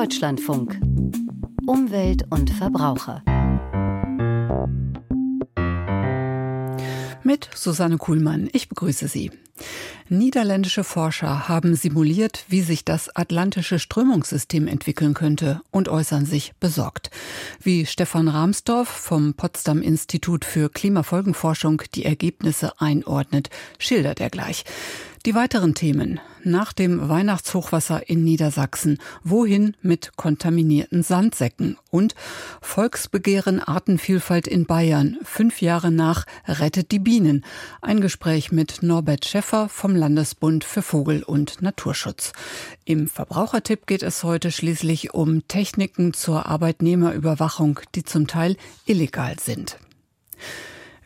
Deutschlandfunk. 0.00 0.80
Umwelt 1.66 2.22
und 2.30 2.50
Verbraucher. 2.50 3.24
Mit 7.24 7.50
Susanne 7.52 7.98
Kuhlmann. 7.98 8.48
Ich 8.52 8.68
begrüße 8.68 9.08
Sie. 9.08 9.32
Niederländische 10.08 10.84
Forscher 10.84 11.48
haben 11.48 11.74
simuliert, 11.74 12.44
wie 12.46 12.60
sich 12.60 12.84
das 12.84 13.14
atlantische 13.16 13.80
Strömungssystem 13.80 14.68
entwickeln 14.68 15.14
könnte 15.14 15.62
und 15.72 15.88
äußern 15.88 16.26
sich 16.26 16.52
besorgt. 16.60 17.10
Wie 17.60 17.84
Stefan 17.84 18.28
Rahmsdorf 18.28 18.88
vom 18.88 19.34
Potsdam 19.34 19.82
Institut 19.82 20.44
für 20.44 20.70
Klimafolgenforschung 20.70 21.82
die 21.96 22.04
Ergebnisse 22.04 22.80
einordnet, 22.80 23.50
schildert 23.80 24.20
er 24.20 24.30
gleich. 24.30 24.64
Die 25.26 25.34
weiteren 25.34 25.74
Themen. 25.74 26.20
Nach 26.44 26.72
dem 26.72 27.08
Weihnachtshochwasser 27.08 28.08
in 28.08 28.22
Niedersachsen. 28.22 28.98
Wohin 29.24 29.76
mit 29.82 30.16
kontaminierten 30.16 31.02
Sandsäcken? 31.02 31.76
Und 31.90 32.14
Volksbegehren 32.60 33.60
Artenvielfalt 33.60 34.46
in 34.46 34.64
Bayern. 34.64 35.18
Fünf 35.24 35.60
Jahre 35.60 35.90
nach 35.90 36.24
Rettet 36.46 36.92
die 36.92 37.00
Bienen. 37.00 37.44
Ein 37.82 38.00
Gespräch 38.00 38.52
mit 38.52 38.82
Norbert 38.82 39.24
Schäffer 39.24 39.68
vom 39.68 39.96
Landesbund 39.96 40.62
für 40.62 40.82
Vogel- 40.82 41.24
und 41.24 41.62
Naturschutz. 41.62 42.32
Im 42.84 43.08
Verbrauchertipp 43.08 43.88
geht 43.88 44.04
es 44.04 44.22
heute 44.22 44.52
schließlich 44.52 45.14
um 45.14 45.46
Techniken 45.48 46.14
zur 46.14 46.46
Arbeitnehmerüberwachung, 46.46 47.80
die 47.96 48.04
zum 48.04 48.28
Teil 48.28 48.56
illegal 48.86 49.36
sind. 49.40 49.78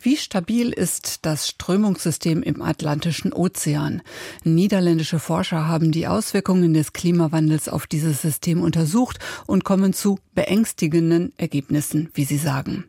Wie 0.04 0.16
stabil 0.16 0.70
ist 0.70 1.24
das 1.24 1.46
Strömungssystem 1.46 2.42
im 2.42 2.60
Atlantischen 2.60 3.32
Ozean? 3.32 4.02
Niederländische 4.42 5.20
Forscher 5.20 5.68
haben 5.68 5.92
die 5.92 6.08
Auswirkungen 6.08 6.74
des 6.74 6.92
Klimawandels 6.92 7.68
auf 7.68 7.86
dieses 7.86 8.20
System 8.20 8.62
untersucht 8.62 9.20
und 9.46 9.62
kommen 9.62 9.92
zu 9.92 10.18
beängstigenden 10.34 11.32
Ergebnissen, 11.36 12.10
wie 12.14 12.24
sie 12.24 12.38
sagen. 12.38 12.84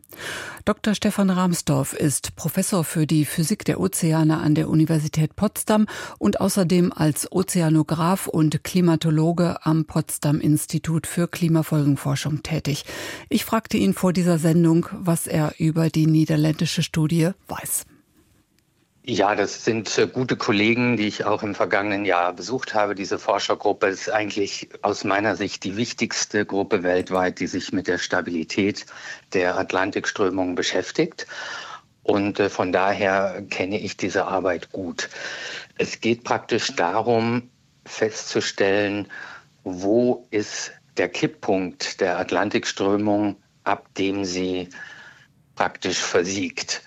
Dr. 0.64 0.94
Stefan 0.94 1.28
Rahmsdorf 1.28 1.92
ist 1.92 2.36
Professor 2.36 2.84
für 2.84 3.06
die 3.06 3.26
Physik 3.26 3.64
der 3.64 3.78
Ozeane 3.78 4.38
an 4.38 4.54
der 4.54 4.70
Universität 4.70 5.36
Potsdam 5.36 5.86
und 6.18 6.40
außerdem 6.40 6.90
als 6.92 7.30
Ozeanograph 7.30 8.28
und 8.28 8.64
Klimatologe 8.64 9.64
am 9.66 9.84
Potsdam 9.84 10.40
Institut 10.40 11.06
für 11.06 11.28
Klimafolgenforschung 11.28 12.42
tätig. 12.42 12.86
Ich 13.28 13.44
fragte 13.44 13.76
ihn 13.76 13.92
vor 13.92 14.14
dieser 14.14 14.38
Sendung, 14.38 14.86
was 14.92 15.26
er 15.26 15.54
über 15.58 15.90
die 15.90 16.06
niederländische 16.06 16.82
Studie 16.82 17.03
weiß. 17.48 17.84
Ja, 19.06 19.34
das 19.34 19.66
sind 19.66 19.98
äh, 19.98 20.06
gute 20.06 20.36
Kollegen, 20.36 20.96
die 20.96 21.06
ich 21.06 21.26
auch 21.26 21.42
im 21.42 21.54
vergangenen 21.54 22.06
Jahr 22.06 22.32
besucht 22.32 22.72
habe. 22.72 22.94
Diese 22.94 23.18
Forschergruppe 23.18 23.88
ist 23.88 24.08
eigentlich 24.08 24.70
aus 24.80 25.04
meiner 25.04 25.36
Sicht 25.36 25.64
die 25.64 25.76
wichtigste 25.76 26.46
Gruppe 26.46 26.82
weltweit, 26.82 27.38
die 27.38 27.46
sich 27.46 27.70
mit 27.70 27.86
der 27.86 27.98
Stabilität 27.98 28.86
der 29.34 29.58
Atlantikströmung 29.58 30.54
beschäftigt. 30.54 31.26
Und 32.02 32.40
äh, 32.40 32.48
von 32.48 32.72
daher 32.72 33.44
kenne 33.50 33.78
ich 33.78 33.98
diese 33.98 34.24
Arbeit 34.24 34.72
gut. 34.72 35.10
Es 35.76 36.00
geht 36.00 36.24
praktisch 36.24 36.74
darum, 36.74 37.50
festzustellen, 37.84 39.08
wo 39.64 40.26
ist 40.30 40.72
der 40.96 41.10
Kipppunkt 41.10 42.00
der 42.00 42.18
Atlantikströmung, 42.18 43.36
ab 43.64 43.86
dem 43.96 44.24
sie 44.24 44.70
praktisch 45.56 45.98
versiegt. 45.98 46.82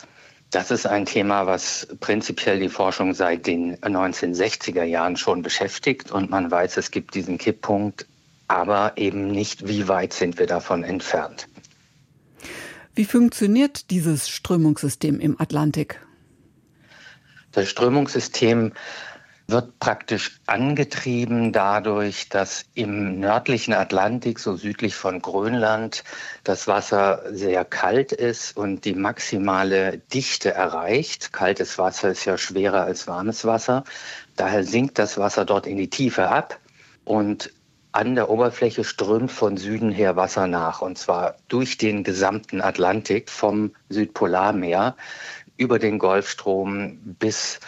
Das 0.51 0.71
ist 0.71 0.85
ein 0.85 1.05
Thema, 1.05 1.45
was 1.45 1.87
prinzipiell 1.99 2.59
die 2.59 2.69
Forschung 2.69 3.13
seit 3.13 3.47
den 3.47 3.75
1960er 3.77 4.83
Jahren 4.83 5.17
schon 5.17 5.41
beschäftigt. 5.41 6.11
Und 6.11 6.29
man 6.29 6.49
weiß, 6.49 6.77
es 6.77 6.91
gibt 6.91 7.15
diesen 7.15 7.37
Kipppunkt, 7.37 8.07
aber 8.47 8.93
eben 8.95 9.27
nicht, 9.27 9.67
wie 9.67 9.87
weit 9.89 10.13
sind 10.13 10.39
wir 10.39 10.47
davon 10.47 10.83
entfernt. 10.83 11.47
Wie 12.95 13.05
funktioniert 13.05 13.91
dieses 13.91 14.29
Strömungssystem 14.29 15.19
im 15.19 15.39
Atlantik? 15.39 15.99
Das 17.51 17.69
Strömungssystem 17.69 18.71
wird 19.47 19.79
praktisch 19.79 20.39
angetrieben 20.45 21.53
dadurch, 21.53 22.27
dass 22.27 22.65
im 22.73 23.19
nördlichen 23.19 23.73
Atlantik, 23.73 24.39
so 24.39 24.57
südlich 24.57 24.95
von 24.95 25.21
Grönland, 25.21 26.03
das 26.43 26.67
Wasser 26.67 27.23
sehr 27.31 27.63
kalt 27.63 28.11
ist 28.11 28.57
und 28.57 28.83
die 28.83 28.93
maximale 28.93 29.99
Dichte 30.13 30.53
erreicht. 30.53 31.31
Kaltes 31.31 31.77
Wasser 31.77 32.09
ist 32.09 32.25
ja 32.25 32.37
schwerer 32.37 32.81
als 32.81 33.07
warmes 33.07 33.45
Wasser. 33.45 33.85
Daher 34.35 34.65
sinkt 34.65 34.99
das 34.99 35.17
Wasser 35.17 35.45
dort 35.45 35.65
in 35.65 35.77
die 35.77 35.89
Tiefe 35.89 36.27
ab 36.27 36.59
und 37.05 37.53
an 37.93 38.15
der 38.15 38.29
Oberfläche 38.29 38.83
strömt 38.83 39.31
von 39.31 39.55
Süden 39.55 39.91
her 39.91 40.15
Wasser 40.17 40.45
nach, 40.45 40.81
und 40.81 40.97
zwar 40.97 41.37
durch 41.47 41.77
den 41.77 42.03
gesamten 42.03 42.61
Atlantik 42.61 43.29
vom 43.29 43.73
Südpolarmeer 43.89 44.95
über 45.55 45.79
den 45.79 45.97
Golfstrom 45.97 46.99
bis 47.17 47.59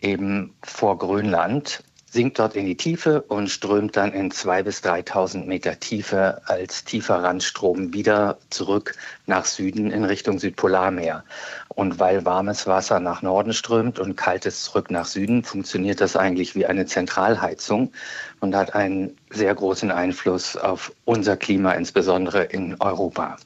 eben 0.00 0.54
vor 0.62 0.98
Grönland, 0.98 1.82
sinkt 2.10 2.38
dort 2.38 2.56
in 2.56 2.64
die 2.64 2.76
Tiefe 2.76 3.22
und 3.22 3.50
strömt 3.50 3.96
dann 3.96 4.12
in 4.12 4.30
2.000 4.30 4.62
bis 4.62 4.82
3.000 4.82 5.44
Meter 5.44 5.78
Tiefe 5.78 6.40
als 6.46 6.84
tiefer 6.84 7.22
Randstrom 7.22 7.92
wieder 7.92 8.38
zurück 8.50 8.94
nach 9.26 9.44
Süden 9.44 9.90
in 9.90 10.04
Richtung 10.04 10.38
Südpolarmeer. 10.38 11.24
Und 11.68 12.00
weil 12.00 12.24
warmes 12.24 12.66
Wasser 12.66 12.98
nach 12.98 13.20
Norden 13.22 13.52
strömt 13.52 13.98
und 13.98 14.16
kaltes 14.16 14.64
zurück 14.64 14.90
nach 14.90 15.04
Süden, 15.04 15.44
funktioniert 15.44 16.00
das 16.00 16.16
eigentlich 16.16 16.54
wie 16.54 16.66
eine 16.66 16.86
Zentralheizung 16.86 17.92
und 18.40 18.56
hat 18.56 18.74
einen 18.74 19.16
sehr 19.30 19.54
großen 19.54 19.90
Einfluss 19.90 20.56
auf 20.56 20.92
unser 21.04 21.36
Klima, 21.36 21.72
insbesondere 21.72 22.44
in 22.44 22.76
Europa. 22.80 23.36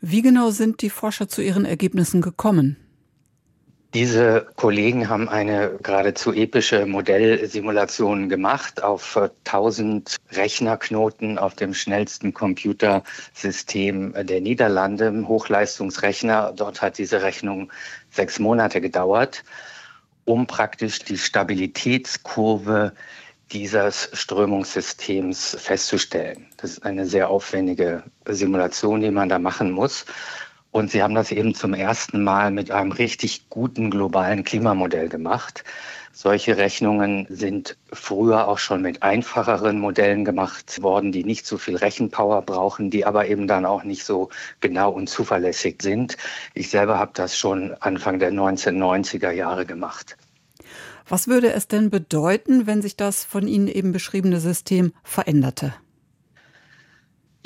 Wie 0.00 0.22
genau 0.22 0.50
sind 0.50 0.80
die 0.82 0.90
Forscher 0.90 1.28
zu 1.28 1.42
ihren 1.42 1.64
Ergebnissen 1.64 2.22
gekommen? 2.22 2.76
Diese 3.94 4.48
Kollegen 4.56 5.08
haben 5.08 5.28
eine 5.28 5.78
geradezu 5.80 6.32
epische 6.32 6.84
Modellsimulation 6.84 8.28
gemacht 8.28 8.82
auf 8.82 9.16
1000 9.44 10.16
Rechnerknoten 10.32 11.38
auf 11.38 11.54
dem 11.54 11.74
schnellsten 11.74 12.34
Computersystem 12.34 14.12
der 14.18 14.40
Niederlande, 14.40 15.24
Hochleistungsrechner. 15.28 16.54
Dort 16.56 16.82
hat 16.82 16.98
diese 16.98 17.22
Rechnung 17.22 17.70
sechs 18.10 18.40
Monate 18.40 18.80
gedauert, 18.80 19.44
um 20.24 20.48
praktisch 20.48 20.98
die 20.98 21.16
Stabilitätskurve 21.16 22.94
dieses 23.52 24.10
Strömungssystems 24.12 25.56
festzustellen. 25.60 26.48
Das 26.56 26.72
ist 26.72 26.84
eine 26.84 27.06
sehr 27.06 27.28
aufwendige 27.28 28.02
Simulation, 28.26 29.02
die 29.02 29.12
man 29.12 29.28
da 29.28 29.38
machen 29.38 29.70
muss. 29.70 30.04
Und 30.74 30.90
sie 30.90 31.04
haben 31.04 31.14
das 31.14 31.30
eben 31.30 31.54
zum 31.54 31.72
ersten 31.72 32.24
Mal 32.24 32.50
mit 32.50 32.72
einem 32.72 32.90
richtig 32.90 33.48
guten 33.48 33.92
globalen 33.92 34.42
Klimamodell 34.42 35.08
gemacht. 35.08 35.62
Solche 36.12 36.56
Rechnungen 36.56 37.28
sind 37.30 37.76
früher 37.92 38.48
auch 38.48 38.58
schon 38.58 38.82
mit 38.82 39.04
einfacheren 39.04 39.78
Modellen 39.78 40.24
gemacht 40.24 40.82
worden, 40.82 41.12
die 41.12 41.22
nicht 41.22 41.46
so 41.46 41.58
viel 41.58 41.76
Rechenpower 41.76 42.42
brauchen, 42.42 42.90
die 42.90 43.06
aber 43.06 43.28
eben 43.28 43.46
dann 43.46 43.66
auch 43.66 43.84
nicht 43.84 44.02
so 44.04 44.30
genau 44.58 44.90
und 44.90 45.08
zuverlässig 45.08 45.80
sind. 45.80 46.16
Ich 46.54 46.70
selber 46.70 46.98
habe 46.98 47.12
das 47.14 47.38
schon 47.38 47.76
Anfang 47.78 48.18
der 48.18 48.32
1990er 48.32 49.30
Jahre 49.30 49.66
gemacht. 49.66 50.16
Was 51.08 51.28
würde 51.28 51.52
es 51.52 51.68
denn 51.68 51.88
bedeuten, 51.88 52.66
wenn 52.66 52.82
sich 52.82 52.96
das 52.96 53.24
von 53.24 53.46
Ihnen 53.46 53.68
eben 53.68 53.92
beschriebene 53.92 54.40
System 54.40 54.92
veränderte? 55.04 55.72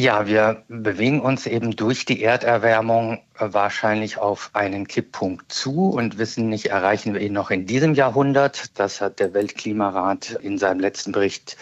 Ja, 0.00 0.28
wir 0.28 0.62
bewegen 0.68 1.20
uns 1.20 1.44
eben 1.46 1.74
durch 1.74 2.04
die 2.04 2.22
Erderwärmung 2.22 3.14
äh, 3.36 3.48
wahrscheinlich 3.52 4.16
auf 4.16 4.50
einen 4.52 4.86
Kipppunkt 4.86 5.50
zu 5.50 5.90
und 5.90 6.18
wissen 6.18 6.48
nicht, 6.48 6.66
erreichen 6.66 7.14
wir 7.14 7.20
ihn 7.20 7.32
noch 7.32 7.50
in 7.50 7.66
diesem 7.66 7.94
Jahrhundert. 7.94 8.78
Das 8.78 9.00
hat 9.00 9.18
der 9.18 9.34
Weltklimarat 9.34 10.38
in 10.40 10.56
seinem 10.56 10.78
letzten 10.78 11.10
Bericht 11.10 11.56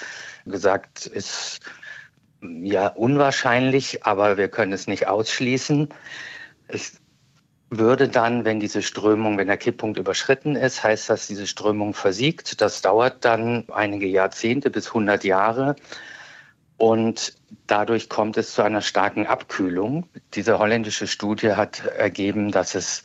gesagt, 0.44 1.06
ist 1.06 1.60
ja 2.42 2.88
unwahrscheinlich, 2.88 4.04
aber 4.04 4.36
wir 4.36 4.48
können 4.48 4.74
es 4.74 4.86
nicht 4.86 5.08
ausschließen. 5.08 5.88
Es 6.68 7.00
würde 7.70 8.06
dann, 8.06 8.44
wenn 8.44 8.60
diese 8.60 8.82
Strömung, 8.82 9.38
wenn 9.38 9.46
der 9.46 9.56
Kipppunkt 9.56 9.98
überschritten 9.98 10.56
ist, 10.56 10.84
heißt 10.84 11.08
das, 11.08 11.26
diese 11.26 11.46
Strömung 11.46 11.94
versiegt. 11.94 12.60
Das 12.60 12.82
dauert 12.82 13.24
dann 13.24 13.64
einige 13.72 14.06
Jahrzehnte 14.06 14.68
bis 14.68 14.88
100 14.88 15.24
Jahre. 15.24 15.74
Und 16.76 17.34
dadurch 17.66 18.08
kommt 18.08 18.36
es 18.36 18.52
zu 18.52 18.62
einer 18.62 18.82
starken 18.82 19.26
Abkühlung. 19.26 20.08
Diese 20.34 20.58
holländische 20.58 21.06
Studie 21.06 21.52
hat 21.52 21.84
ergeben, 21.86 22.50
dass 22.52 22.74
es 22.74 23.02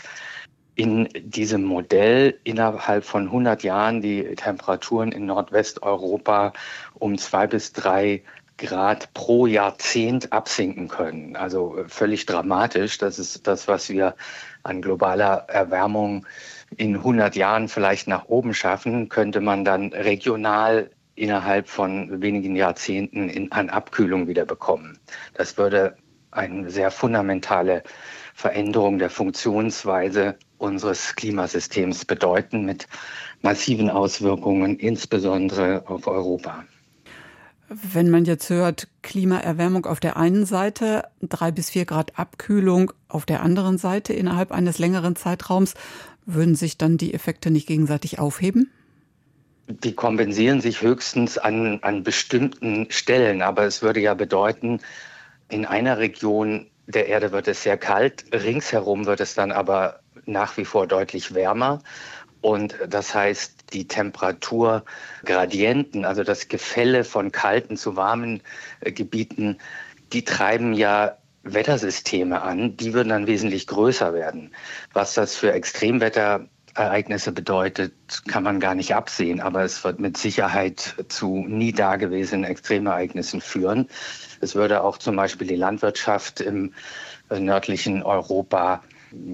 in 0.76 1.10
diesem 1.14 1.64
Modell 1.64 2.40
innerhalb 2.44 3.04
von 3.06 3.26
100 3.28 3.64
Jahren 3.64 4.02
die 4.02 4.36
Temperaturen 4.36 5.12
in 5.12 5.26
Nordwesteuropa 5.26 6.54
um 6.96 7.18
zwei 7.18 7.48
bis 7.48 7.74
drei 7.74 8.24
Grad 8.58 9.14
pro 9.14 9.48
Jahrzehnt 9.48 10.32
absinken 10.32 10.88
können. 10.88 11.36
Also 11.36 11.84
völlig 11.88 12.26
dramatisch. 12.26 12.98
Das 13.00 13.20
ist 13.20 13.48
das, 13.48 13.68
was 13.68 13.90
wir 13.90 14.16
an 14.64 14.82
globaler 14.82 15.46
Erwärmung 15.48 16.26
in 16.78 16.96
100 16.96 17.36
Jahren 17.36 17.68
vielleicht 17.68 18.08
nach 18.08 18.26
oben 18.26 18.54
schaffen, 18.54 19.10
könnte 19.10 19.42
man 19.42 19.66
dann 19.66 19.94
regional 19.94 20.92
innerhalb 21.22 21.70
von 21.70 22.22
wenigen 22.22 22.56
Jahrzehnten 22.56 23.30
in, 23.30 23.52
an 23.52 23.70
Abkühlung 23.70 24.28
wieder 24.28 24.46
bekommen. 24.46 24.98
Das 25.36 25.56
würde 25.58 25.96
eine 26.32 26.72
sehr 26.72 26.90
fundamentale 26.90 27.84
Veränderung 28.34 28.98
der 28.98 29.12
Funktionsweise 29.12 30.36
unseres 30.58 31.16
Klimasystems 31.16 32.06
bedeuten 32.06 32.66
mit 32.66 32.88
massiven 33.42 33.90
Auswirkungen, 33.90 34.78
insbesondere 34.78 35.84
auf 35.88 36.08
Europa. 36.08 36.64
Wenn 37.70 38.10
man 38.10 38.26
jetzt 38.26 38.50
hört, 38.50 38.88
Klimaerwärmung 39.04 39.86
auf 39.86 40.00
der 40.00 40.18
einen 40.18 40.46
Seite, 40.46 41.04
drei 41.22 41.52
bis 41.52 41.70
vier 41.70 41.86
Grad 41.86 42.18
Abkühlung 42.18 42.92
auf 43.08 43.26
der 43.26 43.44
anderen 43.44 43.78
Seite 43.78 44.14
innerhalb 44.14 44.52
eines 44.52 44.80
längeren 44.80 45.16
Zeitraums, 45.16 45.76
würden 46.26 46.56
sich 46.56 46.78
dann 46.78 46.98
die 46.98 47.14
Effekte 47.14 47.52
nicht 47.52 47.68
gegenseitig 47.68 48.20
aufheben? 48.20 48.72
Die 49.72 49.96
kompensieren 49.96 50.60
sich 50.60 50.82
höchstens 50.82 51.38
an, 51.38 51.80
an 51.82 52.04
bestimmten 52.04 52.88
Stellen, 52.90 53.42
aber 53.42 53.64
es 53.64 53.82
würde 53.82 54.02
ja 54.02 54.14
bedeuten, 54.14 54.82
in 55.50 55.66
einer 55.66 55.98
Region 55.98 56.68
der 56.88 57.08
Erde 57.08 57.32
wird 57.32 57.48
es 57.48 57.64
sehr 57.64 57.78
kalt, 57.78 58.26
ringsherum 58.34 59.06
wird 59.06 59.22
es 59.22 59.34
dann 59.34 59.54
aber 59.54 60.02
nach 60.26 60.58
wie 60.58 60.66
vor 60.66 60.88
deutlich 60.88 61.34
wärmer. 61.34 61.82
Und 62.42 62.76
das 62.88 63.16
heißt, 63.16 63.74
die 63.74 63.88
Temperaturgradienten, 63.88 66.06
also 66.06 66.24
das 66.24 66.48
Gefälle 66.48 67.04
von 67.04 67.32
kalten 67.32 67.78
zu 67.78 67.96
warmen 67.96 68.42
äh, 68.82 68.92
Gebieten, 68.92 69.58
die 70.12 70.26
treiben 70.26 70.74
ja 70.74 71.18
Wettersysteme 71.44 72.42
an, 72.42 72.76
die 72.78 72.94
würden 72.94 73.10
dann 73.10 73.28
wesentlich 73.28 73.68
größer 73.68 74.14
werden. 74.14 74.54
Was 74.94 75.14
das 75.14 75.36
für 75.36 75.54
Extremwetterereignisse 76.72 77.32
bedeutet, 77.34 77.94
kann 78.28 78.44
man 78.44 78.60
gar 78.60 78.76
nicht 78.76 78.96
absehen, 78.96 79.42
aber 79.42 79.64
es 79.64 79.84
wird 79.84 80.00
mit 80.00 80.18
Sicherheit 80.18 80.96
zu 81.10 81.46
nie 81.48 81.74
dagewesenen 81.74 82.46
Extremereignissen 82.46 83.42
führen. 83.42 83.88
Es 84.40 84.56
würde 84.56 84.84
auch 84.84 84.98
zum 84.98 85.16
Beispiel 85.18 85.48
die 85.48 85.56
Landwirtschaft 85.56 86.40
im 86.40 86.74
äh, 87.30 87.40
nördlichen 87.40 88.04
Europa 88.04 88.84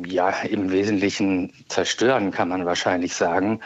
ja 0.06 0.30
im 0.30 0.72
Wesentlichen 0.72 1.54
zerstören, 1.68 2.32
kann 2.32 2.50
man 2.50 2.66
wahrscheinlich 2.66 3.16
sagen. 3.16 3.60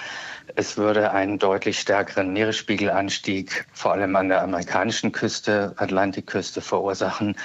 Es 0.56 0.78
würde 0.78 1.12
einen 1.12 1.40
deutlich 1.40 1.80
stärkeren 1.80 2.34
Meeresspiegelanstieg 2.34 3.66
vor 3.74 3.94
allem 3.94 4.16
an 4.16 4.30
der 4.30 4.42
amerikanischen 4.42 5.12
Küste, 5.12 5.74
Atlantikküste 5.78 6.62
verursachen. 6.62 7.36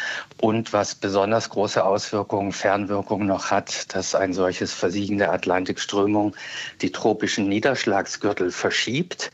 Und 0.41 0.73
was 0.73 0.95
besonders 0.95 1.51
große 1.51 1.85
Auswirkungen, 1.85 2.53
Fernwirkungen 2.53 3.29
noch 3.29 3.51
hat, 3.51 3.95
dass 3.95 4.15
ein 4.15 4.33
solches 4.33 4.73
Versiegen 4.73 5.19
der 5.19 5.33
Atlantikströmung 5.33 6.35
die 6.83 6.91
tropischen 6.91 7.49
Niederschlagsgürtel 7.49 8.51
verschiebt. 8.51 9.31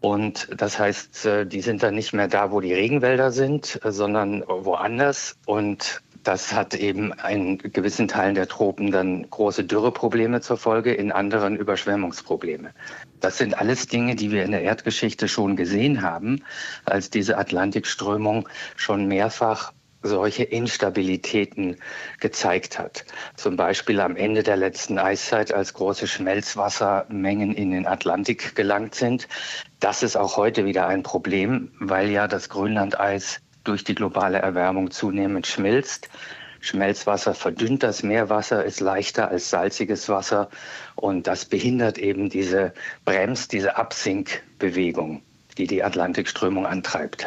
Und 0.00 0.48
das 0.56 0.78
heißt, 0.78 1.26
äh, 1.26 1.46
die 1.46 1.62
sind 1.62 1.82
dann 1.82 1.94
nicht 1.94 2.12
mehr 2.12 2.28
da, 2.28 2.52
wo 2.52 2.60
die 2.60 2.74
Regenwälder 2.74 3.32
sind, 3.32 3.80
äh, 3.82 3.90
sondern 3.90 4.44
woanders. 4.46 5.36
Und 5.46 6.02
das 6.26 6.52
hat 6.52 6.74
eben 6.74 7.12
in 7.30 7.58
gewissen 7.58 8.08
Teilen 8.08 8.34
der 8.34 8.48
Tropen 8.48 8.90
dann 8.90 9.30
große 9.30 9.62
Dürreprobleme 9.62 10.40
zur 10.40 10.56
Folge, 10.56 10.92
in 10.92 11.12
anderen 11.12 11.56
Überschwemmungsprobleme. 11.56 12.72
Das 13.20 13.38
sind 13.38 13.56
alles 13.56 13.86
Dinge, 13.86 14.16
die 14.16 14.32
wir 14.32 14.44
in 14.44 14.50
der 14.50 14.62
Erdgeschichte 14.62 15.28
schon 15.28 15.54
gesehen 15.54 16.02
haben, 16.02 16.42
als 16.84 17.10
diese 17.10 17.38
Atlantikströmung 17.38 18.48
schon 18.76 19.06
mehrfach 19.06 19.72
solche 20.02 20.42
Instabilitäten 20.42 21.76
gezeigt 22.20 22.78
hat. 22.78 23.04
Zum 23.36 23.56
Beispiel 23.56 24.00
am 24.00 24.16
Ende 24.16 24.42
der 24.42 24.56
letzten 24.56 24.98
Eiszeit, 24.98 25.52
als 25.52 25.74
große 25.74 26.08
Schmelzwassermengen 26.08 27.54
in 27.54 27.70
den 27.70 27.86
Atlantik 27.86 28.56
gelangt 28.56 28.94
sind. 28.94 29.28
Das 29.78 30.02
ist 30.02 30.16
auch 30.16 30.36
heute 30.36 30.64
wieder 30.64 30.86
ein 30.88 31.02
Problem, 31.02 31.70
weil 31.78 32.10
ja 32.10 32.26
das 32.26 32.48
Grönlandeis 32.48 33.40
durch 33.66 33.84
die 33.84 33.94
globale 33.94 34.38
Erwärmung 34.38 34.90
zunehmend 34.90 35.46
schmilzt. 35.46 36.08
Schmelzwasser 36.60 37.34
verdünnt 37.34 37.82
das 37.82 38.02
Meerwasser, 38.02 38.64
ist 38.64 38.80
leichter 38.80 39.28
als 39.28 39.50
salziges 39.50 40.08
Wasser 40.08 40.48
und 40.94 41.26
das 41.26 41.44
behindert 41.44 41.98
eben 41.98 42.28
diese, 42.28 42.72
bremst 43.04 43.52
diese 43.52 43.76
Absinkbewegung, 43.76 45.22
die 45.58 45.66
die 45.66 45.82
Atlantikströmung 45.82 46.66
antreibt. 46.66 47.26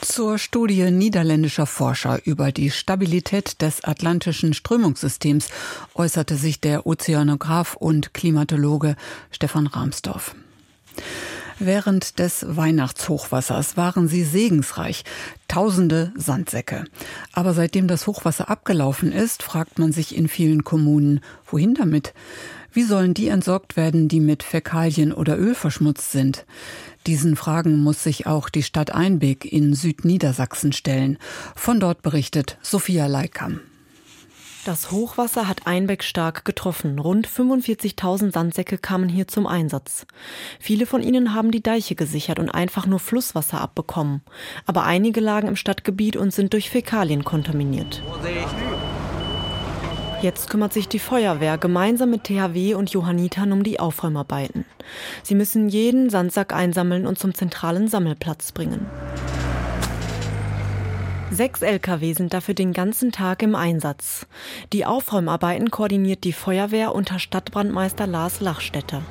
Zur 0.00 0.38
Studie 0.38 0.90
niederländischer 0.90 1.66
Forscher 1.66 2.20
über 2.24 2.52
die 2.52 2.70
Stabilität 2.70 3.62
des 3.62 3.84
atlantischen 3.84 4.52
Strömungssystems 4.52 5.48
äußerte 5.94 6.36
sich 6.36 6.60
der 6.60 6.86
Ozeanograph 6.86 7.74
und 7.74 8.12
Klimatologe 8.12 8.96
Stefan 9.30 9.66
Rahmsdorf. 9.66 10.34
Während 11.58 12.18
des 12.18 12.44
Weihnachtshochwassers 12.48 13.76
waren 13.76 14.08
sie 14.08 14.24
segensreich. 14.24 15.04
Tausende 15.46 16.12
Sandsäcke. 16.16 16.84
Aber 17.32 17.54
seitdem 17.54 17.86
das 17.86 18.06
Hochwasser 18.06 18.50
abgelaufen 18.50 19.12
ist, 19.12 19.42
fragt 19.42 19.78
man 19.78 19.92
sich 19.92 20.16
in 20.16 20.28
vielen 20.28 20.64
Kommunen, 20.64 21.20
wohin 21.46 21.74
damit? 21.74 22.12
Wie 22.72 22.82
sollen 22.82 23.14
die 23.14 23.28
entsorgt 23.28 23.76
werden, 23.76 24.08
die 24.08 24.18
mit 24.18 24.42
Fäkalien 24.42 25.12
oder 25.12 25.38
Öl 25.38 25.54
verschmutzt 25.54 26.10
sind? 26.10 26.44
Diesen 27.06 27.36
Fragen 27.36 27.78
muss 27.78 28.02
sich 28.02 28.26
auch 28.26 28.48
die 28.48 28.64
Stadt 28.64 28.92
Einbeck 28.92 29.44
in 29.44 29.74
Südniedersachsen 29.74 30.72
stellen. 30.72 31.18
Von 31.54 31.78
dort 31.78 32.02
berichtet 32.02 32.58
Sophia 32.62 33.06
Leikam. 33.06 33.60
Das 34.64 34.90
Hochwasser 34.90 35.46
hat 35.46 35.66
Einbeck 35.66 36.02
stark 36.02 36.46
getroffen. 36.46 36.98
Rund 36.98 37.28
45.000 37.28 38.32
Sandsäcke 38.32 38.78
kamen 38.78 39.10
hier 39.10 39.28
zum 39.28 39.46
Einsatz. 39.46 40.06
Viele 40.58 40.86
von 40.86 41.02
ihnen 41.02 41.34
haben 41.34 41.50
die 41.50 41.62
Deiche 41.62 41.94
gesichert 41.94 42.38
und 42.38 42.48
einfach 42.48 42.86
nur 42.86 42.98
Flusswasser 42.98 43.60
abbekommen. 43.60 44.22
Aber 44.64 44.84
einige 44.84 45.20
lagen 45.20 45.48
im 45.48 45.56
Stadtgebiet 45.56 46.16
und 46.16 46.32
sind 46.32 46.54
durch 46.54 46.70
Fäkalien 46.70 47.24
kontaminiert. 47.24 48.02
Jetzt 50.22 50.48
kümmert 50.48 50.72
sich 50.72 50.88
die 50.88 50.98
Feuerwehr 50.98 51.58
gemeinsam 51.58 52.08
mit 52.08 52.24
THW 52.24 52.72
und 52.72 52.88
Johannitern 52.88 53.52
um 53.52 53.64
die 53.64 53.78
Aufräumarbeiten. 53.78 54.64
Sie 55.22 55.34
müssen 55.34 55.68
jeden 55.68 56.08
Sandsack 56.08 56.54
einsammeln 56.54 57.06
und 57.06 57.18
zum 57.18 57.34
zentralen 57.34 57.88
Sammelplatz 57.88 58.52
bringen. 58.52 58.86
Sechs 61.30 61.62
Lkw 61.62 62.12
sind 62.12 62.32
dafür 62.32 62.54
den 62.54 62.72
ganzen 62.72 63.10
Tag 63.10 63.42
im 63.42 63.54
Einsatz. 63.54 64.26
Die 64.72 64.86
Aufräumarbeiten 64.86 65.70
koordiniert 65.70 66.24
die 66.24 66.32
Feuerwehr 66.32 66.94
unter 66.94 67.18
Stadtbrandmeister 67.18 68.06
Lars 68.06 68.40
Lachstetter. 68.40 69.02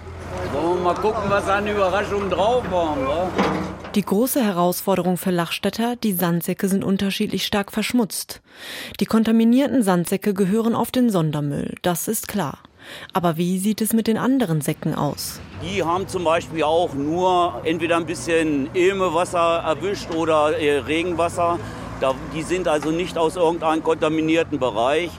Wollen 0.53 0.77
wir 0.77 0.83
mal 0.83 0.93
gucken, 0.93 1.23
was 1.29 1.47
an 1.49 1.67
Überraschungen 1.67 2.29
drauf 2.29 2.63
waren, 2.71 3.05
wa? 3.05 3.29
Die 3.95 4.05
große 4.05 4.43
Herausforderung 4.43 5.17
für 5.17 5.31
Lachstetter, 5.31 5.95
die 5.95 6.13
Sandsäcke 6.13 6.67
sind 6.67 6.83
unterschiedlich 6.83 7.45
stark 7.45 7.71
verschmutzt. 7.71 8.41
Die 8.99 9.05
kontaminierten 9.05 9.83
Sandsäcke 9.83 10.33
gehören 10.33 10.75
auf 10.75 10.91
den 10.91 11.09
Sondermüll, 11.09 11.75
das 11.81 12.07
ist 12.07 12.27
klar. 12.27 12.59
Aber 13.13 13.37
wie 13.37 13.59
sieht 13.59 13.81
es 13.81 13.93
mit 13.93 14.07
den 14.07 14.17
anderen 14.17 14.61
Säcken 14.61 14.95
aus? 14.95 15.39
Die 15.61 15.83
haben 15.83 16.07
zum 16.07 16.23
Beispiel 16.23 16.63
auch 16.63 16.93
nur 16.93 17.61
entweder 17.63 17.97
ein 17.97 18.05
bisschen 18.05 18.69
Ilmewasser 18.73 19.63
erwischt 19.65 20.13
oder 20.13 20.57
äh, 20.57 20.79
Regenwasser. 20.79 21.59
Die 22.33 22.41
sind 22.41 22.67
also 22.67 22.91
nicht 22.91 23.17
aus 23.17 23.35
irgendeinem 23.35 23.83
kontaminierten 23.83 24.59
Bereich. 24.59 25.09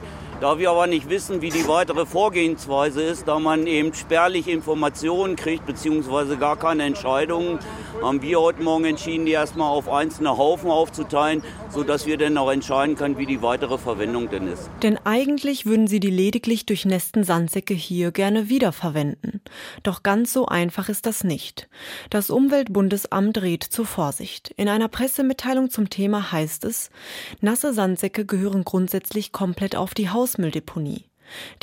Da 0.45 0.59
wir 0.59 0.69
aber 0.69 0.85
nicht 0.85 1.09
wissen, 1.09 1.41
wie 1.41 1.49
die 1.49 1.67
weitere 1.67 2.05
Vorgehensweise 2.05 3.01
ist, 3.01 3.27
da 3.27 3.39
man 3.39 3.65
eben 3.65 3.95
spärlich 3.95 4.47
Informationen 4.47 5.35
kriegt, 5.35 5.65
beziehungsweise 5.65 6.37
gar 6.37 6.55
keine 6.55 6.83
Entscheidungen, 6.83 7.57
haben 7.99 8.21
wir 8.21 8.39
heute 8.39 8.61
Morgen 8.61 8.85
entschieden, 8.85 9.25
die 9.25 9.31
erstmal 9.31 9.71
auf 9.71 9.89
einzelne 9.89 10.37
Haufen 10.37 10.69
aufzuteilen, 10.69 11.41
sodass 11.69 12.05
wir 12.05 12.19
dann 12.19 12.37
auch 12.37 12.51
entscheiden 12.51 12.95
können, 12.95 13.17
wie 13.17 13.25
die 13.25 13.41
weitere 13.41 13.79
Verwendung 13.79 14.29
denn 14.29 14.47
ist. 14.47 14.69
Denn 14.83 14.99
eigentlich 15.03 15.65
würden 15.65 15.87
Sie 15.87 15.99
die 15.99 16.11
lediglich 16.11 16.67
durchnässten 16.67 17.23
Sandsäcke 17.23 17.73
hier 17.73 18.11
gerne 18.11 18.47
wiederverwenden. 18.47 19.41
Doch 19.81 20.03
ganz 20.03 20.31
so 20.31 20.45
einfach 20.45 20.89
ist 20.89 21.07
das 21.07 21.23
nicht. 21.23 21.67
Das 22.11 22.29
Umweltbundesamt 22.29 23.41
rät 23.41 23.63
zur 23.63 23.87
Vorsicht. 23.87 24.53
In 24.57 24.69
einer 24.69 24.89
Pressemitteilung 24.89 25.71
zum 25.71 25.89
Thema 25.89 26.31
heißt 26.31 26.65
es, 26.65 26.91
nasse 27.41 27.73
Sandsäcke 27.73 28.25
gehören 28.25 28.63
grundsätzlich 28.63 29.31
komplett 29.31 29.75
auf 29.75 29.95
die 29.95 30.11
Haus 30.11 30.34
Hausmülldeponie. 30.35 31.05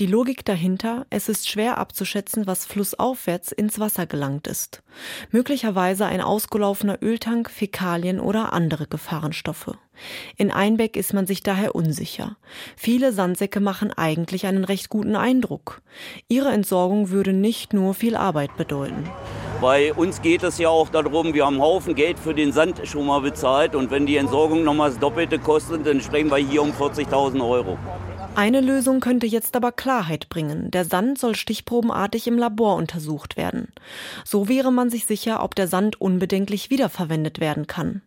Die 0.00 0.07
Logik 0.07 0.45
dahinter, 0.45 1.07
es 1.09 1.29
ist 1.29 1.49
schwer 1.49 1.79
abzuschätzen, 1.79 2.49
was 2.49 2.64
flussaufwärts 2.64 3.52
ins 3.52 3.79
Wasser 3.79 4.07
gelangt 4.07 4.49
ist. 4.49 4.83
Möglicherweise 5.31 6.05
ein 6.07 6.21
ausgelaufener 6.21 6.99
Öltank, 7.00 7.49
Fäkalien 7.49 8.19
oder 8.19 8.52
andere 8.52 8.88
Gefahrenstoffe. 8.88 9.76
In 10.37 10.50
Einbeck 10.50 10.97
ist 10.97 11.14
man 11.14 11.29
sich 11.29 11.45
daher 11.45 11.76
unsicher. 11.76 12.37
Viele 12.76 13.12
Sandsäcke 13.12 13.61
machen 13.61 13.93
eigentlich 13.93 14.47
einen 14.47 14.64
recht 14.64 14.88
guten 14.88 15.14
Eindruck. 15.14 15.81
Ihre 16.26 16.50
Entsorgung 16.50 17.11
würde 17.11 17.33
nicht 17.33 17.73
nur 17.73 17.95
viel 17.95 18.17
Arbeit 18.17 18.57
bedeuten. 18.57 19.09
Bei 19.61 19.95
uns 19.95 20.23
geht 20.23 20.43
es 20.43 20.59
ja 20.59 20.71
auch 20.71 20.88
darum, 20.88 21.35
wir 21.35 21.47
haben 21.47 21.55
einen 21.55 21.62
Haufen 21.62 21.95
Geld 21.95 22.19
für 22.19 22.35
den 22.35 22.50
Sand 22.50 22.81
schon 22.83 23.07
mal 23.07 23.21
bezahlt 23.21 23.76
und 23.76 23.93
wenn 23.93 24.07
die 24.07 24.17
Entsorgung 24.17 24.64
nochmal 24.64 24.91
das 24.91 24.99
Doppelte 24.99 25.38
kostet, 25.38 25.87
dann 25.87 26.00
sprechen 26.00 26.33
wir 26.33 26.38
hier 26.38 26.62
um 26.62 26.73
40.000 26.73 27.49
Euro. 27.49 27.79
Eine 28.35 28.62
Lösung 28.62 29.01
könnte 29.01 29.27
jetzt 29.27 29.57
aber 29.57 29.73
Klarheit 29.73 30.31
bringen. 30.31 30.71
Der 30.71 30.87
Sand 30.87 31.19
soll 31.19 31.35
stichprobenartig 31.35 32.27
im 32.27 32.39
Labor 32.39 32.77
untersucht 32.77 33.37
werden. 33.37 33.69
So 34.25 34.49
wäre 34.49 34.73
man 34.73 34.89
sich 34.89 35.05
sicher, 35.05 35.45
ob 35.45 35.55
der 35.55 35.69
Sand 35.69 36.01
unbedenklich 36.01 36.71
wiederverwendet 36.71 37.41
werden 37.41 37.67
kann. 37.67 38.01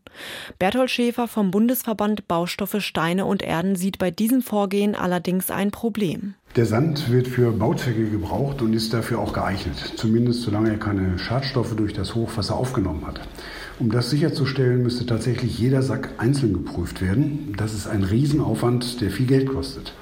Berthold 0.58 0.90
Schäfer 0.90 1.28
vom 1.28 1.52
Bundesverband 1.52 2.28
Baustoffe, 2.28 2.78
Steine 2.80 3.26
und 3.26 3.44
Erden 3.44 3.76
sieht 3.76 4.00
bei 4.00 4.10
diesem 4.10 4.42
Vorgehen 4.42 4.96
allerdings 4.96 5.52
ein 5.52 5.70
Problem. 5.70 6.34
Der 6.56 6.66
Sand 6.66 7.12
wird 7.12 7.28
für 7.28 7.52
Bauzwecke 7.52 8.10
gebraucht 8.10 8.62
und 8.62 8.74
ist 8.74 8.94
dafür 8.94 9.20
auch 9.20 9.34
geeignet, 9.34 9.94
zumindest 9.98 10.42
solange 10.42 10.72
er 10.72 10.78
keine 10.78 11.20
Schadstoffe 11.20 11.76
durch 11.76 11.94
das 11.94 12.16
Hochwasser 12.16 12.56
aufgenommen 12.56 13.06
hat. 13.06 13.20
Um 13.78 13.92
das 13.92 14.10
sicherzustellen, 14.10 14.84
müsste 14.84 15.06
tatsächlich 15.06 15.60
jeder 15.60 15.82
Sack 15.82 16.12
einzeln 16.18 16.54
geprüft 16.54 17.02
werden. 17.02 17.54
Das 17.58 17.74
ist 17.74 17.88
ein 17.88 18.04
Riesenaufwand, 18.04 19.02
der 19.02 19.12
viel 19.12 19.26
Geld 19.26 19.50
kostet. 19.50 19.94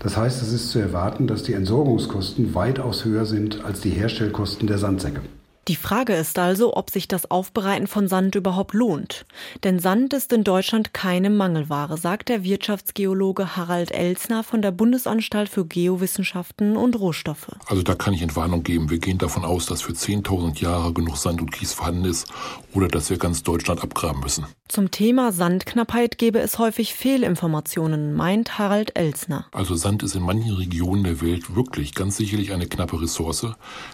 Das 0.00 0.16
heißt, 0.16 0.42
es 0.42 0.52
ist 0.52 0.70
zu 0.70 0.80
erwarten, 0.80 1.28
dass 1.28 1.44
die 1.44 1.52
Entsorgungskosten 1.52 2.56
weitaus 2.56 3.04
höher 3.04 3.26
sind 3.26 3.64
als 3.64 3.80
die 3.80 3.90
Herstellkosten 3.90 4.66
der 4.66 4.78
Sandsäcke. 4.78 5.20
Die 5.68 5.76
Frage 5.76 6.14
ist 6.14 6.38
also, 6.38 6.74
ob 6.74 6.90
sich 6.90 7.06
das 7.06 7.30
Aufbereiten 7.30 7.86
von 7.86 8.08
Sand 8.08 8.34
überhaupt 8.34 8.72
lohnt. 8.72 9.26
Denn 9.62 9.78
Sand 9.78 10.14
ist 10.14 10.32
in 10.32 10.42
Deutschland 10.42 10.94
keine 10.94 11.28
Mangelware, 11.28 11.98
sagt 11.98 12.30
der 12.30 12.42
Wirtschaftsgeologe 12.42 13.56
Harald 13.56 13.92
Elsner 13.92 14.42
von 14.42 14.62
der 14.62 14.70
Bundesanstalt 14.70 15.50
für 15.50 15.66
Geowissenschaften 15.66 16.76
und 16.76 16.98
Rohstoffe. 16.98 17.52
Also 17.66 17.82
da 17.82 17.94
kann 17.94 18.14
ich 18.14 18.22
Entwarnung 18.22 18.62
geben. 18.62 18.88
Wir 18.88 18.98
gehen 18.98 19.18
davon 19.18 19.44
aus, 19.44 19.66
dass 19.66 19.82
für 19.82 19.92
10.000 19.92 20.60
Jahre 20.60 20.94
genug 20.94 21.18
Sand 21.18 21.42
und 21.42 21.52
Kies 21.52 21.74
vorhanden 21.74 22.06
ist 22.06 22.26
oder 22.72 22.88
dass 22.88 23.10
wir 23.10 23.18
ganz 23.18 23.42
Deutschland 23.42 23.82
abgraben 23.82 24.20
müssen. 24.20 24.46
Zum 24.68 24.90
Thema 24.92 25.32
Sandknappheit 25.32 26.16
gebe 26.16 26.38
es 26.38 26.58
häufig 26.58 26.94
Fehlinformationen, 26.94 28.14
meint 28.14 28.58
Harald 28.58 28.96
Elsner. 28.96 29.46
Also 29.52 29.74
Sand 29.74 30.04
ist 30.04 30.14
in 30.14 30.22
manchen 30.22 30.54
Regionen 30.54 31.02
der 31.02 31.20
Welt 31.20 31.56
wirklich 31.56 31.92
ganz 31.94 32.16
sicherlich 32.16 32.52
eine 32.52 32.68
knappe 32.68 33.00
Ressource. 33.02 33.46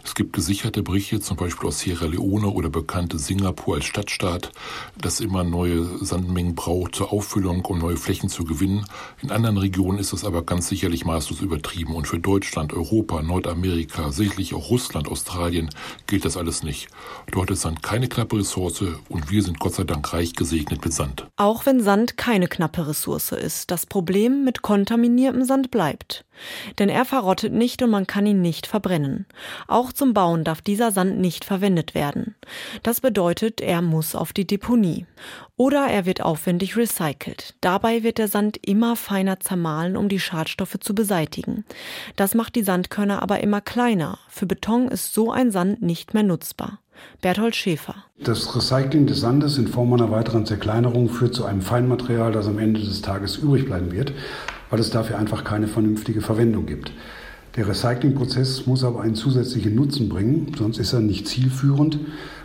Es 0.05 0.15
gibt 0.15 0.35
gesicherte 0.35 0.83
Berichte, 0.83 1.21
zum 1.21 1.39
Beispiel 1.39 1.56
Beispiel 1.57 1.69
aus 1.69 1.79
Sierra 1.79 2.05
Leone 2.05 2.49
oder 2.49 2.69
bekannte 2.69 3.19
Singapur 3.19 3.77
als 3.77 3.87
Stadtstaat, 3.87 4.53
das 5.01 5.21
immer 5.21 5.43
neue 5.43 5.85
Sandmengen 6.05 6.55
braucht 6.55 6.95
zur 6.95 7.13
Auffüllung, 7.15 7.65
um 7.65 7.79
neue 7.79 7.97
Flächen 7.97 8.29
zu 8.29 8.45
gewinnen. 8.45 8.85
In 9.23 9.31
anderen 9.31 9.57
Regionen 9.57 9.99
ist 9.99 10.13
das 10.13 10.25
aber 10.25 10.43
ganz 10.43 10.69
sicherlich 10.69 11.07
maßlos 11.07 11.41
übertrieben. 11.41 11.95
Und 11.95 12.07
für 12.07 12.19
Deutschland, 12.19 12.75
Europa, 12.75 13.23
Nordamerika, 13.23 14.13
sicherlich 14.13 14.53
auch 14.53 14.69
Russland, 14.69 15.09
Australien 15.09 15.71
gilt 16.07 16.27
das 16.27 16.37
alles 16.37 16.63
nicht. 16.63 16.89
Dort 17.33 17.51
ist 17.51 17.63
Sand 17.63 17.83
keine 17.83 18.09
knappe 18.09 18.39
Ressource 18.39 18.85
und 19.09 19.31
wir 19.31 19.43
sind 19.43 19.59
Gott 19.59 19.75
sei 19.75 19.85
Dank 19.85 20.13
reich 20.13 20.35
gesegnet 20.35 20.85
mit 20.85 20.93
Sand. 20.93 21.27
Auch 21.37 21.65
wenn 21.65 21.81
Sand 21.81 22.19
keine 22.19 22.49
knappe 22.49 22.87
Ressource 22.87 23.33
ist, 23.33 23.71
das 23.71 23.87
Problem 23.87 24.45
mit 24.45 24.61
kontaminiertem 24.61 25.45
Sand 25.45 25.71
bleibt. 25.71 26.27
Denn 26.79 26.91
er 26.91 27.07
verrottet 27.07 27.55
nicht 27.55 27.83
und 27.83 27.89
man 27.89 28.07
kann 28.07 28.27
ihn 28.27 28.43
nicht 28.43 28.67
verbrennen. 28.67 29.25
Auch 29.69 29.91
zum 29.93 30.13
Bauen 30.13 30.45
darf 30.45 30.61
dieser 30.61 30.93
Sand 30.93 31.19
nicht 31.19 31.46
verwendet 31.47 31.95
werden. 31.95 32.35
Das 32.83 33.01
bedeutet, 33.01 33.61
er 33.61 33.81
muss 33.81 34.15
auf 34.15 34.33
die 34.33 34.47
Deponie. 34.47 35.07
Oder 35.57 35.87
er 35.87 36.05
wird 36.05 36.21
aufwendig 36.21 36.77
recycelt. 36.77 37.55
Dabei 37.63 38.03
wird 38.03 38.19
der 38.19 38.29
Sand 38.29 38.59
immer 38.67 38.97
feiner 38.97 39.41
zermahlen, 39.41 39.97
um 39.97 40.09
die 40.09 40.21
Schadstoffe 40.21 40.79
zu 40.81 40.95
beseitigen. 40.95 41.65
Das 42.17 42.35
macht 42.35 42.55
die 42.55 42.63
Sandkörner 42.63 43.23
aber 43.23 43.41
immer 43.41 43.63
kleiner. 43.63 44.19
Für 44.29 44.47
Beton 44.47 44.89
ist 44.89 45.15
so 45.15 45.33
ein 45.33 45.51
Sand 45.51 45.81
nicht 45.81 46.13
mehr 46.13 46.23
nutzbar. 46.23 46.81
Berthold 47.21 47.55
Schäfer. 47.57 47.95
Das 48.19 48.55
Recycling 48.57 49.07
des 49.07 49.21
Sandes 49.21 49.59
in 49.59 49.69
Form 49.69 49.93
einer 49.93 50.11
weiteren 50.11 50.47
Zerkleinerung 50.47 51.09
führt 51.09 51.35
zu 51.35 51.45
einem 51.45 51.61
Feinmaterial, 51.61 52.33
das 52.33 52.47
am 52.47 52.59
Ende 52.59 52.81
des 52.81 53.03
Tages 53.03 53.37
übrig 53.37 53.67
bleiben 53.67 53.93
wird 53.93 54.13
weil 54.71 54.81
es 54.81 54.91
dafür 54.91 55.19
einfach 55.19 55.45
keine 55.45 55.69
vernünftige 55.69 56.21
Verwendung 56.21 56.67
gibt. 56.67 56.93
Der 57.57 57.67
Recyclingprozess 57.67 58.67
muss 58.67 58.85
aber 58.85 59.01
einen 59.01 59.15
zusätzlichen 59.15 59.75
Nutzen 59.75 60.11
bringen, 60.11 60.53
sonst 60.59 60.79
ist 60.79 60.93
er 60.93 61.01
nicht 61.01 61.27
zielführend 61.27 61.99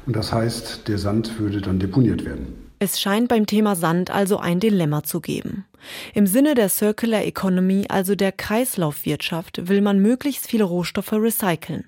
und 0.06 0.15
das 0.15 0.32
heißt, 0.32 0.88
der 0.88 0.98
Sand 0.98 1.38
würde 1.38 1.60
dann 1.60 1.80
deponiert 1.80 2.24
werden. 2.24 2.72
Es 2.80 3.00
scheint 3.00 3.27
beim 3.27 3.46
Thema 3.46 3.75
Sand 3.75 4.10
also 4.10 4.38
ein 4.38 4.60
Dilemma 4.60 5.03
zu 5.03 5.20
geben. 5.20 5.65
Im 6.13 6.25
Sinne 6.25 6.56
der 6.56 6.70
Circular 6.70 7.24
Economy, 7.24 7.86
also 7.89 8.15
der 8.15 8.32
Kreislaufwirtschaft, 8.32 9.68
will 9.68 9.82
man 9.82 10.00
möglichst 10.00 10.48
viele 10.48 10.63
Rohstoffe 10.63 11.13
recyceln. 11.13 11.84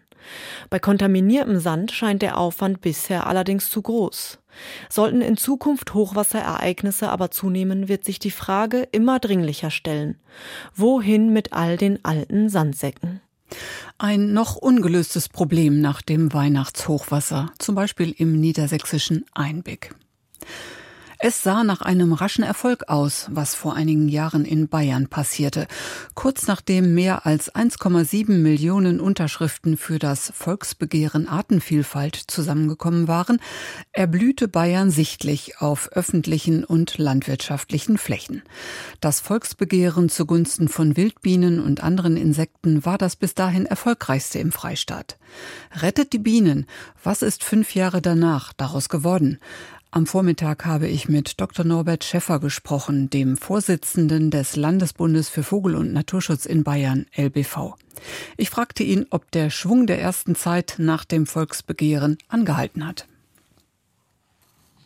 Bei 0.70 0.80
kontaminiertem 0.80 1.60
Sand 1.60 1.92
scheint 1.92 2.22
der 2.22 2.38
Aufwand 2.38 2.82
bisher 2.82 3.26
allerdings 3.26 3.70
zu 3.70 3.82
groß. 3.82 4.40
Sollten 4.90 5.22
in 5.22 5.38
Zukunft 5.38 5.94
Hochwasserereignisse 5.94 7.10
aber 7.10 7.32
zunehmen, 7.32 7.88
wird 7.88 8.06
sich 8.06 8.20
die 8.20 8.32
Frage 8.32 8.88
immer 8.92 9.20
dringlicher 9.20 9.72
stellen. 9.72 10.20
Wohin 10.76 11.32
mit 11.32 11.54
all 11.54 11.78
den 11.78 12.04
alten 12.04 12.50
Sandsäcken? 12.50 13.22
Ein 13.98 14.34
noch 14.34 14.56
ungelöstes 14.56 15.30
Problem 15.30 15.80
nach 15.80 16.02
dem 16.02 16.34
Weihnachtshochwasser, 16.34 17.52
zum 17.60 17.76
Beispiel 17.76 18.14
im 18.18 18.40
niedersächsischen 18.40 19.26
Einbeck. 19.34 19.94
Es 21.26 21.42
sah 21.42 21.64
nach 21.64 21.80
einem 21.80 22.12
raschen 22.12 22.44
Erfolg 22.44 22.90
aus, 22.90 23.28
was 23.32 23.56
vor 23.56 23.76
einigen 23.76 24.10
Jahren 24.10 24.44
in 24.44 24.68
Bayern 24.68 25.08
passierte. 25.08 25.68
Kurz 26.16 26.48
nachdem 26.48 26.96
mehr 26.96 27.26
als 27.26 27.50
1,7 27.56 28.30
Millionen 28.30 29.00
Unterschriften 29.00 29.78
für 29.78 30.00
das 30.00 30.34
Volksbegehren 30.36 31.30
Artenvielfalt 31.30 32.18
zusammengekommen 32.28 33.08
waren, 33.08 33.40
erblühte 33.94 34.50
Bayern 34.50 34.92
sichtlich 34.92 35.62
auf 35.62 35.94
öffentlichen 35.94 36.66
und 36.66 36.98
landwirtschaftlichen 36.98 37.98
Flächen. 37.98 38.44
Das 39.00 39.22
Volksbegehren 39.22 40.10
zugunsten 40.10 40.68
von 40.68 40.98
Wildbienen 40.98 41.62
und 41.62 41.82
anderen 41.82 42.18
Insekten 42.18 42.84
war 42.84 42.98
das 42.98 43.16
bis 43.16 43.34
dahin 43.34 43.66
erfolgreichste 43.66 44.40
im 44.40 44.52
Freistaat. 44.52 45.18
Rettet 45.72 46.12
die 46.12 46.20
Bienen. 46.20 46.66
Was 47.02 47.22
ist 47.22 47.46
fünf 47.46 47.76
Jahre 47.76 48.02
danach 48.02 48.52
daraus 48.52 48.90
geworden? 48.90 49.40
Am 49.96 50.08
Vormittag 50.08 50.66
habe 50.66 50.88
ich 50.88 51.08
mit 51.08 51.40
Dr. 51.40 51.64
Norbert 51.64 52.04
Schäffer 52.04 52.40
gesprochen, 52.40 53.12
dem 53.12 53.38
Vorsitzenden 53.38 54.32
des 54.32 54.56
Landesbundes 54.56 55.30
für 55.30 55.44
Vogel- 55.44 55.76
und 55.76 55.94
Naturschutz 55.94 56.48
in 56.48 56.64
Bayern, 56.64 57.06
LBV. 57.16 57.76
Ich 58.36 58.50
fragte 58.50 58.82
ihn, 58.82 59.06
ob 59.12 59.30
der 59.30 59.52
Schwung 59.52 59.86
der 59.86 60.02
ersten 60.02 60.34
Zeit 60.34 60.78
nach 60.80 61.06
dem 61.06 61.28
Volksbegehren 61.28 62.18
angehalten 62.28 62.88
hat. 62.88 63.06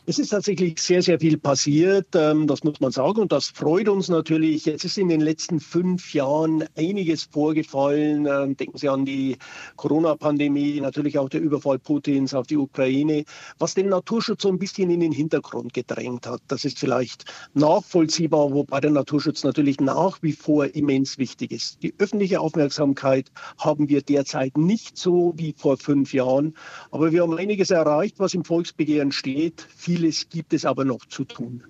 Es 0.09 0.19
ist 0.19 0.29
tatsächlich 0.29 0.79
sehr, 0.79 1.01
sehr 1.01 1.19
viel 1.19 1.37
passiert, 1.37 2.15
ähm, 2.15 2.47
das 2.47 2.63
muss 2.63 2.79
man 2.79 2.93
sagen, 2.93 3.19
und 3.19 3.33
das 3.33 3.49
freut 3.49 3.89
uns 3.89 4.07
natürlich. 4.07 4.65
Es 4.65 4.85
ist 4.85 4.97
in 4.97 5.09
den 5.09 5.19
letzten 5.19 5.59
fünf 5.59 6.13
Jahren 6.13 6.63
einiges 6.77 7.23
vorgefallen. 7.23 8.25
Ähm, 8.25 8.55
denken 8.55 8.77
Sie 8.77 8.87
an 8.87 9.03
die 9.03 9.35
Corona-Pandemie, 9.75 10.79
natürlich 10.79 11.19
auch 11.19 11.27
der 11.27 11.41
Überfall 11.41 11.77
Putins 11.77 12.33
auf 12.33 12.47
die 12.47 12.55
Ukraine, 12.55 13.25
was 13.59 13.73
den 13.73 13.89
Naturschutz 13.89 14.43
so 14.43 14.47
ein 14.47 14.59
bisschen 14.59 14.89
in 14.91 15.01
den 15.01 15.11
Hintergrund 15.11 15.73
gedrängt 15.73 16.25
hat. 16.25 16.39
Das 16.47 16.63
ist 16.63 16.79
vielleicht 16.79 17.25
nachvollziehbar, 17.53 18.53
wobei 18.53 18.79
der 18.79 18.91
Naturschutz 18.91 19.43
natürlich 19.43 19.81
nach 19.81 20.19
wie 20.21 20.31
vor 20.31 20.73
immens 20.73 21.17
wichtig 21.17 21.51
ist. 21.51 21.83
Die 21.83 21.93
öffentliche 21.97 22.39
Aufmerksamkeit 22.39 23.29
haben 23.57 23.89
wir 23.89 24.01
derzeit 24.03 24.55
nicht 24.55 24.97
so 24.97 25.33
wie 25.35 25.53
vor 25.57 25.75
fünf 25.75 26.13
Jahren, 26.13 26.55
aber 26.91 27.11
wir 27.11 27.23
haben 27.23 27.37
einiges 27.37 27.71
erreicht, 27.71 28.19
was 28.19 28.33
im 28.33 28.45
Volksbegehren 28.45 29.11
steht. 29.11 29.67
Viel 29.75 29.96
Vieles 29.97 30.29
gibt 30.29 30.53
es 30.53 30.63
aber 30.63 30.85
noch 30.85 31.07
zu 31.07 31.23
tun. 31.23 31.63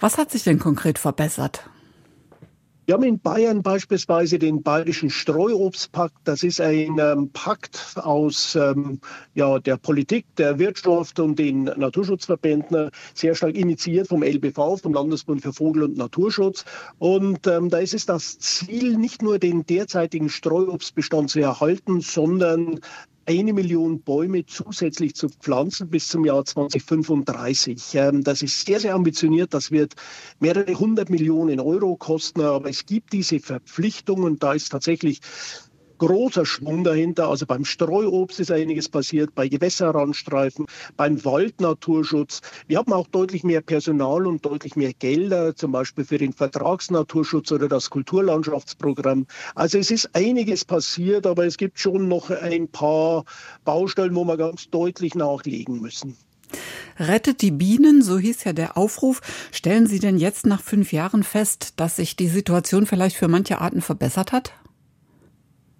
Was 0.00 0.16
hat 0.16 0.30
sich 0.30 0.44
denn 0.44 0.58
konkret 0.58 0.98
verbessert? 0.98 1.68
Wir 2.86 2.94
haben 2.94 3.04
in 3.04 3.20
Bayern 3.20 3.62
beispielsweise 3.62 4.38
den 4.38 4.62
Bayerischen 4.62 5.10
Streuobstpakt. 5.10 6.16
Das 6.24 6.42
ist 6.42 6.60
ein 6.60 6.98
ähm, 6.98 7.30
Pakt 7.32 7.92
aus 7.96 8.56
ähm, 8.56 8.98
ja, 9.34 9.58
der 9.58 9.76
Politik, 9.76 10.24
der 10.38 10.58
Wirtschaft 10.58 11.20
und 11.20 11.38
den 11.38 11.64
Naturschutzverbänden, 11.64 12.90
sehr 13.14 13.34
stark 13.34 13.54
initiiert 13.54 14.08
vom 14.08 14.24
LBV, 14.24 14.78
vom 14.82 14.94
Landesbund 14.94 15.42
für 15.42 15.52
Vogel- 15.52 15.84
und 15.84 15.98
Naturschutz. 15.98 16.64
Und 16.98 17.46
ähm, 17.46 17.68
da 17.68 17.78
ist 17.78 17.94
es 17.94 18.06
das 18.06 18.38
Ziel, 18.38 18.96
nicht 18.96 19.22
nur 19.22 19.38
den 19.38 19.66
derzeitigen 19.66 20.30
Streuobstbestand 20.30 21.28
zu 21.30 21.40
erhalten, 21.40 22.00
sondern 22.00 22.80
eine 23.26 23.52
Million 23.52 24.02
Bäume 24.02 24.44
zusätzlich 24.46 25.14
zu 25.14 25.28
pflanzen 25.28 25.88
bis 25.88 26.08
zum 26.08 26.24
Jahr 26.24 26.44
2035. 26.44 27.94
Ähm, 27.94 28.24
das 28.24 28.42
ist 28.42 28.64
sehr, 28.66 28.80
sehr 28.80 28.94
ambitioniert. 28.94 29.54
Das 29.54 29.70
wird 29.70 29.94
mehrere 30.40 30.74
hundert 30.74 31.10
Millionen 31.10 31.60
Euro 31.60 31.96
kosten. 31.96 32.40
Aber 32.40 32.68
es 32.68 32.86
gibt 32.86 33.12
diese 33.12 33.40
Verpflichtung 33.40 34.22
und 34.22 34.42
da 34.42 34.54
ist 34.54 34.70
tatsächlich 34.70 35.20
großer 36.00 36.44
Schwung 36.44 36.82
dahinter. 36.82 37.28
Also 37.28 37.46
beim 37.46 37.64
Streuobst 37.64 38.40
ist 38.40 38.50
einiges 38.50 38.88
passiert, 38.88 39.34
bei 39.34 39.46
Gewässerrandstreifen, 39.48 40.66
beim 40.96 41.24
Waldnaturschutz. 41.24 42.40
Wir 42.66 42.78
haben 42.78 42.92
auch 42.92 43.06
deutlich 43.06 43.44
mehr 43.44 43.60
Personal 43.60 44.26
und 44.26 44.44
deutlich 44.44 44.74
mehr 44.74 44.92
Gelder, 44.92 45.54
zum 45.54 45.72
Beispiel 45.72 46.04
für 46.04 46.18
den 46.18 46.32
Vertragsnaturschutz 46.32 47.52
oder 47.52 47.68
das 47.68 47.90
Kulturlandschaftsprogramm. 47.90 49.26
Also 49.54 49.78
es 49.78 49.90
ist 49.90 50.10
einiges 50.14 50.64
passiert, 50.64 51.26
aber 51.26 51.46
es 51.46 51.56
gibt 51.56 51.78
schon 51.78 52.08
noch 52.08 52.30
ein 52.30 52.68
paar 52.68 53.24
Baustellen, 53.64 54.14
wo 54.16 54.24
wir 54.24 54.36
ganz 54.36 54.68
deutlich 54.70 55.14
nachlegen 55.14 55.80
müssen. 55.80 56.16
Rettet 56.98 57.42
die 57.42 57.52
Bienen, 57.52 58.02
so 58.02 58.18
hieß 58.18 58.44
ja 58.44 58.52
der 58.52 58.76
Aufruf. 58.76 59.20
Stellen 59.52 59.86
Sie 59.86 60.00
denn 60.00 60.18
jetzt 60.18 60.46
nach 60.46 60.60
fünf 60.60 60.92
Jahren 60.92 61.22
fest, 61.22 61.74
dass 61.76 61.96
sich 61.96 62.16
die 62.16 62.28
Situation 62.28 62.86
vielleicht 62.86 63.16
für 63.16 63.28
manche 63.28 63.60
Arten 63.60 63.80
verbessert 63.80 64.32
hat? 64.32 64.52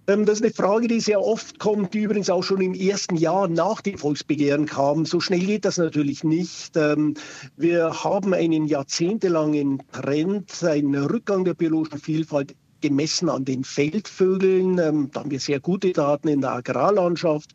Ähm, 0.07 0.25
das 0.25 0.39
ist 0.39 0.43
eine 0.43 0.53
Frage, 0.53 0.87
die 0.87 0.99
sehr 0.99 1.21
oft 1.21 1.59
kommt, 1.59 1.93
die 1.93 1.99
übrigens 1.99 2.29
auch 2.29 2.43
schon 2.43 2.61
im 2.61 2.73
ersten 2.73 3.15
Jahr 3.15 3.47
nach 3.47 3.81
dem 3.81 3.97
Volksbegehren 3.97 4.65
kam. 4.65 5.05
So 5.05 5.19
schnell 5.19 5.39
geht 5.39 5.65
das 5.65 5.77
natürlich 5.77 6.23
nicht. 6.23 6.75
Ähm, 6.75 7.13
wir 7.55 8.03
haben 8.03 8.33
einen 8.33 8.65
jahrzehntelangen 8.65 9.83
Trend, 9.91 10.63
einen 10.63 10.95
Rückgang 10.95 11.45
der 11.45 11.53
biologischen 11.53 11.99
Vielfalt 11.99 12.55
gemessen 12.81 13.29
an 13.29 13.45
den 13.45 13.63
Feldvögeln. 13.63 14.77
Ähm, 14.79 15.09
da 15.11 15.21
haben 15.21 15.31
wir 15.31 15.39
sehr 15.39 15.59
gute 15.59 15.91
Daten 15.91 16.27
in 16.27 16.41
der 16.41 16.53
Agrarlandschaft. 16.53 17.51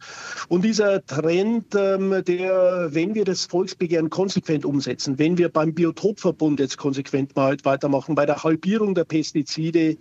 Und 0.49 0.64
dieser 0.64 1.04
Trend, 1.04 1.75
ähm, 1.75 2.23
der, 2.26 2.88
wenn 2.92 3.14
wir 3.14 3.25
das 3.25 3.45
Volksbegehren 3.45 4.11
konsequent 4.11 4.64
umsetzen, 4.64 5.18
wenn 5.18 5.37
wir 5.38 5.49
beim 5.49 5.75
Biotopverbund 5.75 6.61
jetzt 6.61 6.78
konsequent 6.78 7.37
weitermachen, 7.37 8.14
bei 8.14 8.26
der 8.26 8.42
Halbierung 8.42 8.95
der 8.95 9.04
Pestizide 9.04 9.97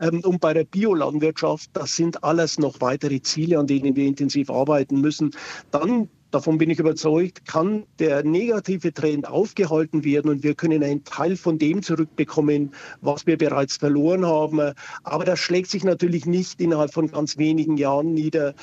ähm, 0.00 0.20
und 0.24 0.40
bei 0.40 0.54
der 0.54 0.64
Biolandwirtschaft, 0.64 1.70
das 1.74 1.94
sind 1.94 2.24
alles 2.24 2.58
noch 2.58 2.80
weitere 2.80 3.20
Ziele, 3.20 3.58
an 3.58 3.66
denen 3.66 3.94
wir 3.94 4.06
intensiv 4.06 4.50
arbeiten 4.50 5.00
müssen, 5.00 5.30
dann 5.70 6.08
davon 6.32 6.58
bin 6.58 6.70
ich 6.70 6.78
überzeugt, 6.78 7.46
kann 7.46 7.84
der 7.98 8.24
negative 8.24 8.92
Trend 8.92 9.28
aufgehalten 9.28 10.02
werden 10.02 10.30
und 10.30 10.42
wir 10.42 10.54
können 10.54 10.82
einen 10.82 11.04
Teil 11.04 11.36
von 11.36 11.58
dem 11.58 11.82
zurückbekommen, 11.82 12.74
was 13.00 13.26
wir 13.26 13.36
bereits 13.36 13.76
verloren 13.76 14.26
haben. 14.26 14.72
Aber 15.04 15.24
das 15.24 15.38
schlägt 15.38 15.70
sich 15.70 15.84
natürlich 15.84 16.26
nicht 16.26 16.60
innerhalb 16.60 16.92
von 16.92 17.08
ganz 17.08 17.38
wenigen 17.38 17.76
Jahren 17.76 18.14
nieder. 18.14 18.54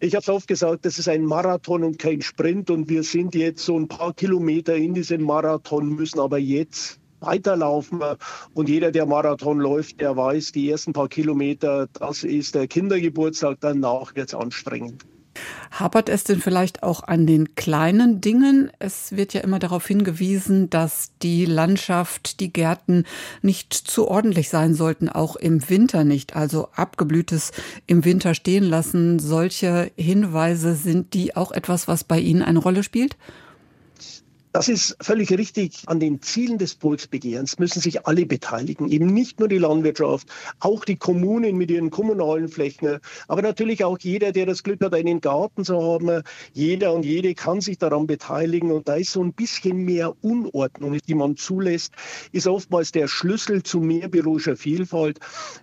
Ich 0.00 0.14
habe 0.14 0.22
es 0.22 0.28
oft 0.28 0.48
gesagt, 0.48 0.86
das 0.86 0.98
ist 0.98 1.08
ein 1.08 1.24
Marathon 1.24 1.82
und 1.82 1.98
kein 1.98 2.22
Sprint 2.22 2.70
und 2.70 2.88
wir 2.88 3.02
sind 3.02 3.34
jetzt 3.34 3.64
so 3.64 3.78
ein 3.78 3.88
paar 3.88 4.14
Kilometer 4.14 4.76
in 4.76 4.94
diesem 4.94 5.24
Marathon, 5.24 5.88
müssen 5.88 6.20
aber 6.20 6.38
jetzt 6.38 7.00
weiterlaufen. 7.20 8.00
Und 8.54 8.68
jeder, 8.68 8.92
der 8.92 9.06
Marathon 9.06 9.58
läuft, 9.58 10.00
der 10.00 10.16
weiß, 10.16 10.52
die 10.52 10.70
ersten 10.70 10.92
paar 10.92 11.08
Kilometer, 11.08 11.88
das 11.94 12.22
ist 12.22 12.54
der 12.54 12.68
Kindergeburtstag, 12.68 13.58
danach 13.60 14.14
wird 14.14 14.28
es 14.28 14.34
anstrengend. 14.34 15.04
Hapert 15.70 16.08
es 16.08 16.24
denn 16.24 16.40
vielleicht 16.40 16.82
auch 16.82 17.02
an 17.02 17.26
den 17.26 17.54
kleinen 17.54 18.20
Dingen? 18.20 18.70
Es 18.78 19.12
wird 19.12 19.34
ja 19.34 19.42
immer 19.42 19.58
darauf 19.58 19.86
hingewiesen, 19.86 20.70
dass 20.70 21.12
die 21.22 21.44
Landschaft, 21.44 22.40
die 22.40 22.52
Gärten 22.52 23.04
nicht 23.42 23.72
zu 23.72 24.08
ordentlich 24.08 24.48
sein 24.48 24.74
sollten, 24.74 25.08
auch 25.08 25.36
im 25.36 25.68
Winter 25.68 26.04
nicht. 26.04 26.36
Also 26.36 26.68
abgeblühtes 26.74 27.52
im 27.86 28.04
Winter 28.04 28.34
stehen 28.34 28.64
lassen. 28.64 29.18
Solche 29.18 29.90
Hinweise 29.96 30.74
sind 30.74 31.14
die 31.14 31.36
auch 31.36 31.52
etwas, 31.52 31.88
was 31.88 32.04
bei 32.04 32.18
Ihnen 32.18 32.42
eine 32.42 32.58
Rolle 32.58 32.82
spielt? 32.82 33.16
Das 34.52 34.68
ist 34.68 34.96
völlig 35.00 35.30
richtig. 35.30 35.82
An 35.86 36.00
den 36.00 36.22
Zielen 36.22 36.56
des 36.56 36.72
Volksbegehrens 36.72 37.58
müssen 37.58 37.80
sich 37.80 38.06
alle 38.06 38.24
beteiligen, 38.24 38.88
eben 38.88 39.06
nicht 39.06 39.40
nur 39.40 39.48
die 39.48 39.58
Landwirtschaft, 39.58 40.28
auch 40.58 40.86
die 40.86 40.96
Kommunen 40.96 41.56
mit 41.56 41.70
ihren 41.70 41.90
kommunalen 41.90 42.48
Flächen, 42.48 42.98
aber 43.28 43.42
natürlich 43.42 43.84
auch 43.84 43.98
jeder, 43.98 44.32
der 44.32 44.46
das 44.46 44.62
Glück 44.62 44.82
hat, 44.82 44.94
einen 44.94 45.20
Garten 45.20 45.64
zu 45.64 45.80
haben. 45.80 46.22
Jeder 46.54 46.94
und 46.94 47.04
jede 47.04 47.34
kann 47.34 47.60
sich 47.60 47.78
daran 47.78 48.06
beteiligen 48.06 48.72
und 48.72 48.88
da 48.88 48.94
ist 48.94 49.12
so 49.12 49.22
ein 49.22 49.34
bisschen 49.34 49.84
mehr 49.84 50.14
Unordnung, 50.22 50.98
die 51.06 51.14
man 51.14 51.36
zulässt, 51.36 51.92
ist 52.32 52.46
oftmals 52.46 52.92
der 52.92 53.06
Schlüssel 53.06 53.62
zu 53.62 53.80
mehr 53.80 54.08
biologischer 54.08 54.56
Vielfalt. 54.56 55.18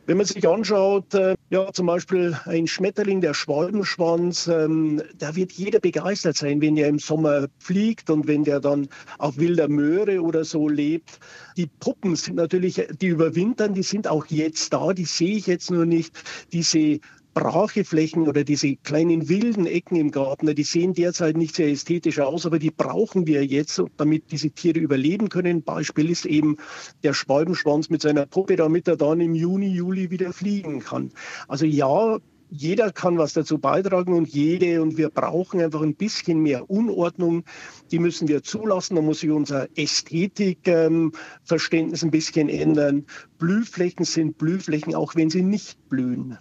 Wenn 0.05 0.17
man 0.17 0.27
sich 0.27 0.47
anschaut, 0.47 1.13
äh, 1.15 1.35
ja, 1.49 1.71
zum 1.73 1.87
Beispiel 1.87 2.37
ein 2.45 2.67
Schmetterling, 2.67 3.21
der 3.21 3.33
Schwalbenschwanz, 3.33 4.47
ähm, 4.47 5.01
da 5.17 5.35
wird 5.35 5.53
jeder 5.53 5.79
begeistert 5.79 6.37
sein, 6.37 6.61
wenn 6.61 6.77
er 6.77 6.87
im 6.87 6.99
Sommer 6.99 7.47
fliegt 7.57 8.09
und 8.09 8.27
wenn 8.27 8.43
der 8.43 8.59
dann 8.59 8.74
dann 8.75 8.89
auf 9.17 9.37
wilder 9.37 9.67
Möhre 9.67 10.21
oder 10.21 10.43
so 10.43 10.67
lebt. 10.67 11.19
Die 11.57 11.67
Puppen 11.67 12.15
sind 12.15 12.35
natürlich, 12.35 12.81
die 13.01 13.07
überwintern, 13.07 13.73
die 13.73 13.83
sind 13.83 14.07
auch 14.07 14.25
jetzt 14.27 14.73
da, 14.73 14.93
die 14.93 15.05
sehe 15.05 15.37
ich 15.37 15.47
jetzt 15.47 15.71
nur 15.71 15.85
nicht. 15.85 16.13
Diese 16.51 16.99
Bracheflächen 17.33 18.29
oder 18.29 18.45
diese 18.45 18.77
kleinen 18.77 19.27
wilden 19.27 19.65
Ecken 19.65 19.97
im 19.97 20.11
Garten, 20.11 20.55
die 20.55 20.63
sehen 20.63 20.93
derzeit 20.93 21.35
nicht 21.35 21.55
sehr 21.55 21.67
ästhetisch 21.67 22.19
aus, 22.19 22.45
aber 22.45 22.59
die 22.59 22.71
brauchen 22.71 23.27
wir 23.27 23.45
jetzt, 23.45 23.81
damit 23.97 24.31
diese 24.31 24.51
Tiere 24.51 24.79
überleben 24.79 25.27
können. 25.27 25.61
Beispiel 25.61 26.09
ist 26.09 26.25
eben 26.25 26.55
der 27.03 27.13
Schwalbenschwanz 27.13 27.89
mit 27.89 28.01
seiner 28.01 28.25
Puppe, 28.25 28.55
damit 28.55 28.87
er 28.87 28.95
dann 28.95 29.19
im 29.19 29.35
Juni, 29.35 29.67
Juli 29.67 30.11
wieder 30.11 30.31
fliegen 30.31 30.79
kann. 30.79 31.11
Also 31.49 31.65
ja, 31.65 32.19
jeder 32.49 32.91
kann 32.91 33.17
was 33.17 33.31
dazu 33.33 33.57
beitragen 33.57 34.13
und 34.13 34.27
jede 34.27 34.81
und 34.81 34.97
wir 34.97 35.09
brauchen 35.09 35.61
einfach 35.61 35.81
ein 35.81 35.95
bisschen 35.95 36.39
mehr 36.39 36.69
Unordnung. 36.69 37.43
Die 37.91 37.99
müssen 37.99 38.27
wir 38.27 38.43
zulassen. 38.43 38.95
Da 38.95 39.01
muss 39.01 39.21
sich 39.21 39.31
unser 39.31 39.67
Ästhetikverständnis 39.77 42.03
ähm, 42.03 42.07
ein 42.07 42.11
bisschen 42.11 42.49
ändern. 42.49 43.05
Blühflächen 43.37 44.05
sind 44.05 44.37
Blühflächen, 44.37 44.95
auch 44.95 45.15
wenn 45.15 45.29
sie 45.29 45.41
nicht 45.41 45.89
blühen. 45.89 46.37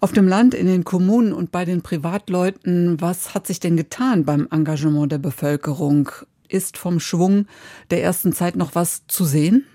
Auf 0.00 0.12
dem 0.12 0.26
Land, 0.26 0.54
in 0.54 0.66
den 0.66 0.84
Kommunen 0.84 1.32
und 1.32 1.52
bei 1.52 1.64
den 1.64 1.82
Privatleuten, 1.82 3.00
was 3.00 3.34
hat 3.34 3.46
sich 3.46 3.60
denn 3.60 3.76
getan 3.76 4.24
beim 4.24 4.48
Engagement 4.50 5.12
der 5.12 5.18
Bevölkerung? 5.18 6.10
Ist 6.48 6.78
vom 6.78 6.98
Schwung 6.98 7.46
der 7.90 8.02
ersten 8.02 8.32
Zeit 8.32 8.56
noch 8.56 8.74
was 8.74 9.06
zu 9.06 9.24
sehen? 9.24 9.66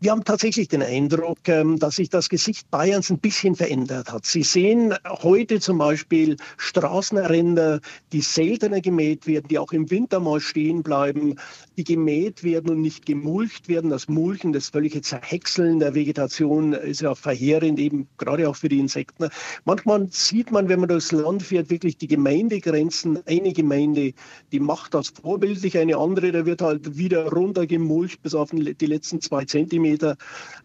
Wir 0.00 0.10
haben 0.10 0.24
tatsächlich 0.24 0.68
den 0.68 0.82
Eindruck, 0.82 1.38
ähm, 1.46 1.78
dass 1.78 1.96
sich 1.96 2.10
das 2.10 2.28
Gesicht 2.28 2.68
Bayerns 2.70 3.10
ein 3.10 3.20
bisschen 3.20 3.54
verändert 3.54 4.12
hat. 4.12 4.26
Sie 4.26 4.42
sehen 4.42 4.92
heute 5.06 5.60
zum 5.60 5.78
Beispiel 5.78 6.36
Straßenränder, 6.56 7.80
die 8.12 8.20
seltener 8.20 8.80
gemäht 8.80 9.26
werden, 9.26 9.46
die 9.48 9.58
auch 9.58 9.72
im 9.72 9.90
Winter 9.90 10.18
mal 10.18 10.40
stehen 10.40 10.82
bleiben, 10.82 11.36
die 11.76 11.84
gemäht 11.84 12.42
werden 12.42 12.70
und 12.70 12.80
nicht 12.80 13.06
gemulcht 13.06 13.68
werden. 13.68 13.88
Das 13.88 14.08
Mulchen, 14.08 14.52
das 14.52 14.70
völlige 14.70 15.00
Zerhäckseln 15.00 15.78
der 15.78 15.94
Vegetation 15.94 16.72
ist 16.72 17.00
ja 17.00 17.14
verheerend, 17.14 17.78
eben 17.78 18.08
gerade 18.18 18.48
auch 18.48 18.56
für 18.56 18.68
die 18.68 18.80
Insekten. 18.80 19.28
Manchmal 19.64 20.08
sieht 20.10 20.50
man, 20.50 20.68
wenn 20.68 20.80
man 20.80 20.88
durchs 20.88 21.12
Land 21.12 21.44
fährt, 21.44 21.70
wirklich 21.70 21.96
die 21.96 22.08
Gemeindegrenzen. 22.08 23.20
Eine 23.26 23.52
Gemeinde, 23.52 24.12
die 24.50 24.60
macht 24.60 24.92
das 24.92 25.08
vorbildlich, 25.08 25.78
eine 25.78 25.96
andere, 25.96 26.32
da 26.32 26.44
wird 26.44 26.62
halt 26.62 26.98
wieder 26.98 27.30
runter 27.30 27.66
gemulcht 27.66 28.22
bis 28.22 28.34
auf 28.34 28.50
die 28.50 28.86
letzten 28.86 29.20
zwei 29.20 29.44
Zentimeter. 29.44 29.83
Kilometer 29.84 30.16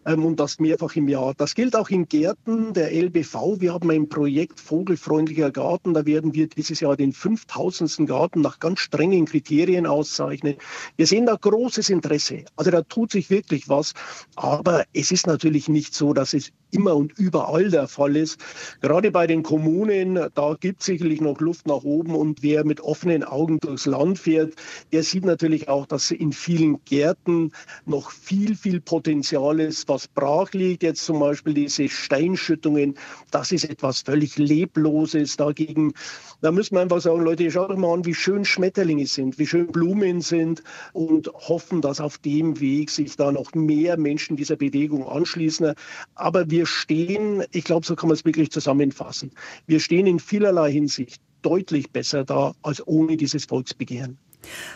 ähm, 0.06 0.26
und 0.26 0.40
das 0.40 0.60
mehrfach 0.60 0.96
im 0.96 1.08
Jahr. 1.08 1.34
Das 1.36 1.56
gilt 1.56 1.76
auch 1.76 1.90
in 1.90 2.08
Gärten 2.08 2.74
der 2.74 2.92
LBV. 2.92 3.60
Wir 3.60 3.74
haben 3.74 3.90
ein 3.92 4.08
Projekt 4.08 4.60
Vogelfreundlicher 4.60 5.52
Garten. 5.52 5.94
Da 5.94 6.06
werden 6.06 6.34
wir 6.34 6.48
dieses 6.48 6.80
Jahr 6.80 6.96
den 6.96 7.12
5000. 7.12 8.08
Garten 8.08 8.42
nach 8.42 8.60
ganz 8.60 8.80
strengen 8.80 9.26
Kriterien 9.26 9.86
auszeichnen. 9.86 10.56
Wir 10.96 11.08
sehen 11.08 11.26
da 11.26 11.36
großes 11.36 11.90
Interesse. 11.90 12.46
Also 12.56 12.72
da 12.72 12.82
tut 12.82 13.12
sich 13.12 13.30
wirklich 13.30 13.68
was. 13.68 13.94
Aber 14.36 14.86
es 14.94 15.12
ist 15.12 15.28
natürlich 15.28 15.68
nicht 15.68 15.94
so, 15.94 16.14
dass 16.14 16.34
es 16.34 16.52
immer 16.72 16.96
und 16.96 17.18
überall 17.18 17.70
der 17.70 17.88
Fall 17.88 18.16
ist. 18.16 18.40
Gerade 18.82 19.12
bei 19.12 19.28
den 19.28 19.44
Kommunen, 19.44 20.20
da 20.36 20.56
gibt 20.60 20.82
es 20.82 20.88
sicherlich 20.88 21.22
noch 21.22 21.40
Luft 21.40 21.68
nach 21.68 21.84
oben 21.84 22.16
und 22.16 22.44
wer 22.44 22.66
mit 22.66 22.82
offenen 22.82 23.24
Augen 23.24 23.60
durchs 23.60 23.86
Land 23.86 24.20
fährt, 24.20 24.54
der 24.92 25.04
sieht 25.04 25.26
natürlich 25.26 25.68
auch, 25.70 25.86
dass 25.86 26.12
in 26.12 26.32
vielen 26.32 26.84
Gärten 26.86 27.52
noch 27.86 28.12
viel, 28.12 28.56
viel 28.56 28.82
Potenzial 28.82 29.60
ist, 29.60 29.88
was 29.90 30.08
brach 30.08 30.52
liegt. 30.54 30.84
Jetzt 30.84 31.06
zum 31.06 31.20
Beispiel 31.20 31.54
diese 31.54 31.90
Steinschüttungen, 31.90 32.96
das 33.32 33.52
ist 33.52 33.66
etwas 33.66 34.02
völlig 34.02 34.38
Lebloses 34.38 35.38
dagegen. 35.38 35.94
Da 36.42 36.52
müssen 36.52 36.76
wir 36.76 36.82
einfach 36.82 37.02
sagen, 37.02 37.22
Leute, 37.22 37.50
schaut 37.52 37.70
euch 37.70 37.78
mal 37.78 37.94
an, 37.94 38.06
wie 38.06 38.14
schön 38.14 38.46
Schmetterlinge 38.46 39.06
sind, 39.08 39.40
wie 39.40 39.48
schön 39.48 39.68
Blumen 39.68 40.22
sind 40.22 40.64
und 40.94 41.28
hoffen, 41.34 41.82
dass 41.82 42.00
auf 42.00 42.18
dem 42.18 42.60
Weg 42.60 42.90
sich 42.90 43.16
da 43.16 43.32
noch 43.32 43.54
mehr 43.54 43.98
Menschen 43.98 44.38
dieser 44.38 44.56
Bewegung 44.56 45.08
anschließen. 45.08 45.74
Aber 46.16 46.50
wir 46.50 46.59
wir 46.60 46.66
stehen, 46.66 47.42
ich 47.54 47.64
glaube, 47.64 47.86
so 47.86 47.96
kann 47.96 48.10
man 48.10 48.16
es 48.16 48.26
wirklich 48.26 48.52
zusammenfassen, 48.52 49.32
wir 49.66 49.80
stehen 49.80 50.06
in 50.08 50.20
vielerlei 50.20 50.74
Hinsicht 50.74 51.22
deutlich 51.42 51.92
besser 51.92 52.26
da 52.26 52.54
als 52.64 52.86
ohne 52.86 53.16
dieses 53.16 53.46
Volksbegehren. 53.46 54.18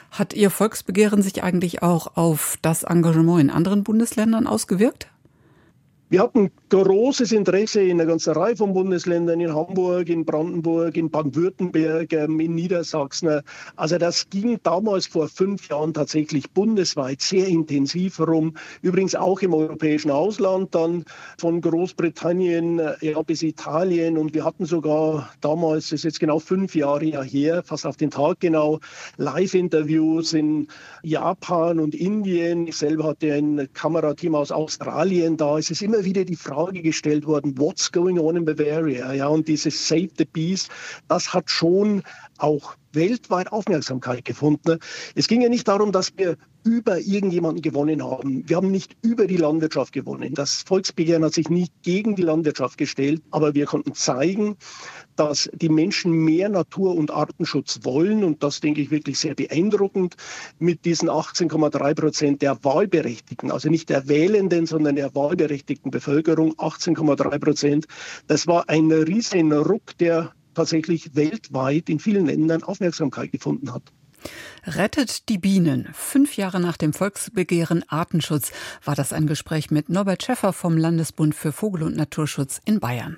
Hat 0.10 0.34
Ihr 0.34 0.50
Volksbegehren 0.50 1.22
sich 1.22 1.44
eigentlich 1.44 1.84
auch 1.84 2.16
auf 2.16 2.58
das 2.62 2.84
Engagement 2.84 3.42
in 3.42 3.50
anderen 3.50 3.84
Bundesländern 3.84 4.48
ausgewirkt? 4.48 5.08
Wir 6.08 6.22
hatten 6.22 6.52
großes 6.82 7.32
Interesse 7.34 7.82
in 7.82 8.02
einer 8.02 8.10
ganzen 8.10 8.34
Reihe 8.34 8.56
von 8.56 8.74
Bundesländern, 8.74 9.40
in 9.40 9.54
Hamburg, 9.54 10.10
in 10.10 10.26
Brandenburg, 10.26 10.98
in 10.98 11.12
Baden-Württemberg, 11.12 12.12
ähm, 12.14 12.40
in 12.40 12.56
Niedersachsen. 12.56 13.42
Also 13.76 14.00
das 14.00 14.28
ging 14.32 14.58
damals 14.64 15.06
vor 15.06 15.28
fünf 15.28 15.70
Jahren 15.70 15.94
tatsächlich 15.94 16.50
bundesweit 16.50 17.22
sehr 17.22 17.48
intensiv 17.48 18.18
herum. 18.18 18.56
Übrigens 18.82 19.14
auch 19.14 19.42
im 19.42 19.54
europäischen 19.54 20.10
Ausland, 20.10 20.74
dann 20.74 21.06
von 21.38 21.62
Großbritannien 21.62 22.80
äh, 22.80 22.96
ja, 23.02 23.22
bis 23.22 23.44
Italien. 23.44 24.18
Und 24.18 24.34
wir 24.34 24.44
hatten 24.44 24.66
sogar 24.66 25.30
damals, 25.42 25.90
das 25.90 26.00
ist 26.00 26.06
jetzt 26.06 26.20
genau 26.22 26.40
fünf 26.40 26.74
Jahre 26.74 27.24
her, 27.24 27.62
fast 27.64 27.86
auf 27.86 27.98
den 27.98 28.10
Tag 28.10 28.40
genau, 28.40 28.80
Live-Interviews 29.18 30.34
in 30.34 30.68
Japan 31.04 31.80
und 31.80 31.94
Indien. 31.94 32.66
Ich 32.66 32.78
selber 32.78 33.04
hatte 33.04 33.32
ein 33.32 33.70
Kamerateam 33.74 34.34
aus 34.34 34.52
Australien 34.52 35.38
da. 35.38 35.60
Es 35.60 35.70
ist 35.70 35.84
immer 35.84 36.04
wieder 36.04 36.26
die 36.26 36.36
Frage 36.36 36.63
gestellt 36.72 37.26
worden, 37.26 37.58
what's 37.58 37.92
going 37.92 38.20
on 38.20 38.38
in 38.38 38.46
Bavaria? 38.46 39.14
Ja, 39.14 39.28
und 39.28 39.48
dieses 39.48 39.88
Save 39.88 40.10
the 40.18 40.26
Bees, 40.26 40.70
das 41.08 41.34
hat 41.34 41.50
schon 41.50 42.04
auch 42.38 42.76
weltweit 42.94 43.52
Aufmerksamkeit 43.52 44.26
gefunden. 44.26 44.80
Es 45.16 45.28
ging 45.28 45.42
ja 45.42 45.50
nicht 45.50 45.68
darum, 45.68 45.92
dass 45.92 46.16
wir 46.18 46.38
über 46.64 47.00
irgendjemanden 47.00 47.62
gewonnen 47.62 48.04
haben. 48.04 48.48
Wir 48.48 48.58
haben 48.58 48.72
nicht 48.72 48.96
über 49.02 49.28
die 49.28 49.38
Landwirtschaft 49.38 49.94
gewonnen. 49.94 50.34
Das 50.34 50.64
Volksbegehren 50.64 51.24
hat 51.24 51.34
sich 51.34 51.50
nicht 51.50 51.74
gegen 51.84 52.16
die 52.16 52.22
Landwirtschaft 52.22 52.78
gestellt, 52.78 53.22
aber 53.32 53.54
wir 53.54 53.66
konnten 53.66 53.94
zeigen, 53.94 54.56
dass 55.16 55.50
die 55.54 55.70
Menschen 55.70 56.12
mehr 56.12 56.50
Natur- 56.50 56.96
und 56.96 57.12
Artenschutz 57.12 57.80
wollen. 57.84 58.24
Und 58.24 58.44
das 58.44 58.62
denke 58.62 58.82
ich 58.82 58.92
wirklich 58.92 59.20
sehr 59.20 59.36
beeindruckend 59.36 60.16
mit 60.60 60.86
diesen 60.86 61.10
18,3 61.10 61.94
Prozent 61.94 62.42
der 62.42 62.64
Wahlberechtigten, 62.64 63.52
also 63.52 63.70
nicht 63.70 63.90
der 63.90 64.08
Wählenden, 64.08 64.66
sondern 64.66 64.96
der 64.96 65.14
wahlberechtigten 65.16 65.92
Bevölkerung, 65.92 66.54
18,3 66.54 67.40
Prozent. 67.40 67.86
Das 68.28 68.48
war 68.48 68.70
ein 68.70 68.92
riesen 68.92 69.52
Ruck, 69.52 69.98
der 69.98 70.34
tatsächlich 70.54 71.16
weltweit 71.16 71.90
in 71.90 72.00
vielen 72.00 72.26
Ländern 72.26 72.64
Aufmerksamkeit 72.64 73.32
gefunden 73.32 73.74
hat. 73.74 73.84
Rettet 74.66 75.30
die 75.30 75.38
Bienen. 75.38 75.90
Fünf 75.94 76.38
Jahre 76.38 76.60
nach 76.60 76.78
dem 76.78 76.94
Volksbegehren 76.94 77.84
Artenschutz 77.90 78.52
war 78.84 78.96
das 78.96 79.14
ein 79.14 79.28
Gespräch 79.28 79.72
mit 79.72 79.90
Norbert 79.90 80.24
Schäffer 80.24 80.54
vom 80.54 80.78
Landesbund 80.78 81.36
für 81.36 81.52
Vogel- 81.52 81.84
und 81.84 81.96
Naturschutz 81.96 82.62
in 82.66 82.80
Bayern. 82.80 83.18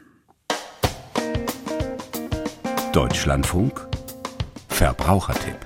Deutschlandfunk 2.93 3.87
Verbrauchertipp 4.69 5.57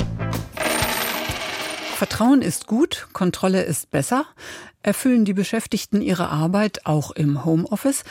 Vertrauen 2.00 2.42
ist 2.42 2.66
gut, 2.66 3.10
Kontrolle 3.12 3.64
ist 3.64 3.92
besser. 3.92 4.26
Erfüllen 4.82 5.26
die 5.26 5.34
Beschäftigten 5.34 6.02
ihre 6.02 6.30
Arbeit 6.30 6.86
auch 6.86 7.12
im 7.12 7.44
Homeoffice? 7.44 8.06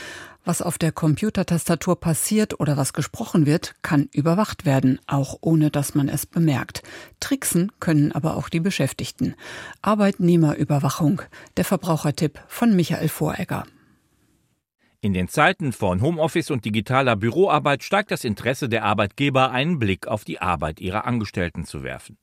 Was 0.48 0.62
auf 0.62 0.78
der 0.78 0.92
Computertastatur 0.92 2.00
passiert 2.00 2.58
oder 2.58 2.78
was 2.78 2.94
gesprochen 2.94 3.44
wird, 3.44 3.74
kann 3.82 4.08
überwacht 4.14 4.64
werden, 4.64 4.98
auch 5.06 5.36
ohne 5.42 5.70
dass 5.70 5.94
man 5.94 6.08
es 6.08 6.24
bemerkt. 6.24 6.82
Tricksen 7.20 7.70
können 7.80 8.12
aber 8.12 8.34
auch 8.34 8.48
die 8.48 8.60
Beschäftigten. 8.60 9.34
Arbeitnehmerüberwachung. 9.82 11.20
Der 11.58 11.66
Verbrauchertipp 11.66 12.42
von 12.48 12.74
Michael 12.74 13.10
Voregger. 13.10 13.66
In 15.02 15.12
den 15.12 15.28
Zeiten 15.28 15.74
von 15.74 16.00
Homeoffice 16.00 16.50
und 16.50 16.64
digitaler 16.64 17.14
Büroarbeit 17.14 17.82
steigt 17.82 18.10
das 18.10 18.24
Interesse 18.24 18.70
der 18.70 18.84
Arbeitgeber, 18.84 19.50
einen 19.50 19.78
Blick 19.78 20.06
auf 20.08 20.24
die 20.24 20.40
Arbeit 20.40 20.80
ihrer 20.80 21.04
Angestellten 21.04 21.66
zu 21.66 21.82
werfen. 21.82 22.16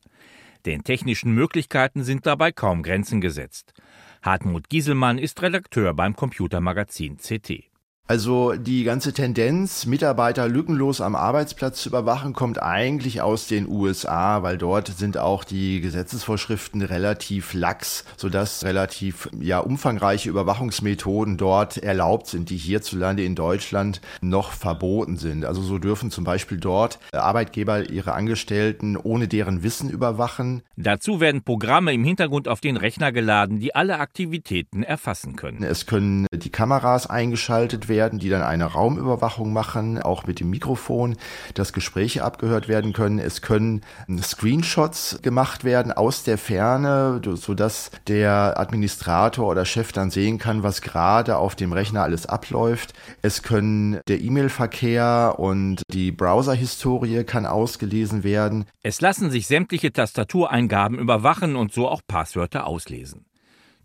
Den 0.66 0.84
technischen 0.84 1.32
Möglichkeiten 1.32 2.04
sind 2.04 2.26
dabei 2.26 2.52
kaum 2.52 2.82
Grenzen 2.82 3.22
gesetzt. 3.22 3.76
Hartmut 4.24 4.68
Gieselmann 4.68 5.20
ist 5.20 5.44
Redakteur 5.44 5.94
beim 5.94 6.16
Computermagazin 6.16 7.18
CT. 7.18 7.75
Also 8.08 8.54
die 8.54 8.84
ganze 8.84 9.14
Tendenz, 9.14 9.88
Mitarbeiter 9.88 10.48
lückenlos 10.48 11.02
am 11.02 11.16
Arbeitsplatz 11.16 11.82
zu 11.82 11.90
überwachen, 11.90 12.34
kommt 12.34 12.62
eigentlich 12.62 13.24
aus 13.24 13.48
den 13.48 13.68
USA, 13.68 14.44
weil 14.44 14.60
dort 14.60 14.90
sind 14.90 15.18
auch 15.18 15.44
die 15.44 15.82
Gesetzesvorschriften 15.82 16.84
relativ 16.84 17.56
lax, 17.56 18.06
sodass 18.16 18.64
relativ 18.64 19.28
ja 19.40 19.58
umfangreiche 19.58 20.30
Überwachungsmethoden 20.30 21.38
dort 21.38 21.78
erlaubt 21.78 22.28
sind, 22.28 22.52
die 22.52 22.58
hierzulande 22.58 23.24
in 23.24 23.34
Deutschland 23.34 24.02
noch 24.22 24.52
verboten 24.52 25.18
sind. 25.18 25.44
Also 25.44 25.64
so 25.64 25.80
dürfen 25.80 26.12
zum 26.12 26.26
Beispiel 26.26 26.60
dort 26.60 27.00
Arbeitgeber 27.12 27.90
ihre 27.90 28.14
Angestellten 28.14 28.98
ohne 28.98 29.28
deren 29.28 29.64
Wissen 29.64 29.90
überwachen. 29.90 30.62
Dazu 30.78 31.20
werden 31.20 31.42
Programme 31.42 31.92
im 31.92 32.04
Hintergrund 32.04 32.48
auf 32.50 32.62
den 32.62 32.78
Rechner 32.78 33.12
geladen, 33.12 33.60
die 33.60 33.74
alle 33.74 33.98
Aktivitäten 33.98 34.84
erfassen 34.84 35.36
können. 35.36 35.64
Es 35.64 35.88
können 35.88 36.28
die 36.32 36.52
Kameras 36.52 37.10
eingeschaltet 37.10 37.90
werden 37.90 37.95
werden, 37.96 38.20
die 38.20 38.30
dann 38.30 38.42
eine 38.42 38.66
Raumüberwachung 38.66 39.54
machen, 39.54 40.02
auch 40.02 40.28
mit 40.28 40.42
dem 40.42 40.50
Mikrofon, 40.50 41.16
dass 41.54 41.72
Gespräche 41.72 42.26
abgehört 42.26 42.68
werden 42.68 42.92
können. 42.92 43.20
Es 43.20 43.42
können 43.42 43.82
Screenshots 44.22 45.20
gemacht 45.22 45.64
werden 45.64 45.94
aus 45.94 46.24
der 46.24 46.38
Ferne, 46.38 47.22
sodass 47.36 47.90
der 48.08 48.60
Administrator 48.60 49.48
oder 49.48 49.64
Chef 49.64 49.94
dann 49.94 50.12
sehen 50.12 50.40
kann, 50.40 50.62
was 50.62 50.82
gerade 50.82 51.38
auf 51.38 51.56
dem 51.56 51.72
Rechner 51.72 52.04
alles 52.04 52.26
abläuft. 52.26 52.94
Es 53.22 53.42
können 53.44 54.02
der 54.10 54.20
E-Mail-Verkehr 54.20 55.36
und 55.38 55.84
die 55.94 56.12
Browser-Historie 56.12 57.24
kann 57.24 57.46
ausgelesen 57.46 58.26
werden. 58.26 58.66
Es 58.84 59.00
lassen 59.00 59.32
sich 59.32 59.48
sämtliche 59.48 59.94
Tastatureingaben 59.94 61.00
überwachen 61.00 61.56
und 61.56 61.72
so 61.72 61.88
auch 61.88 62.02
Passwörter 62.06 62.68
auslesen. 62.68 63.26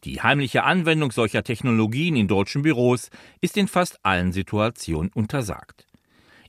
Die 0.04 0.22
heimliche 0.22 0.64
Anwendung 0.64 1.12
solcher 1.12 1.42
Technologien 1.42 2.16
in 2.16 2.28
deutschen 2.28 2.62
Büros 2.62 3.10
ist 3.40 3.56
in 3.56 3.68
fast 3.68 4.04
allen 4.04 4.32
Situationen 4.32 5.10
untersagt. 5.12 5.86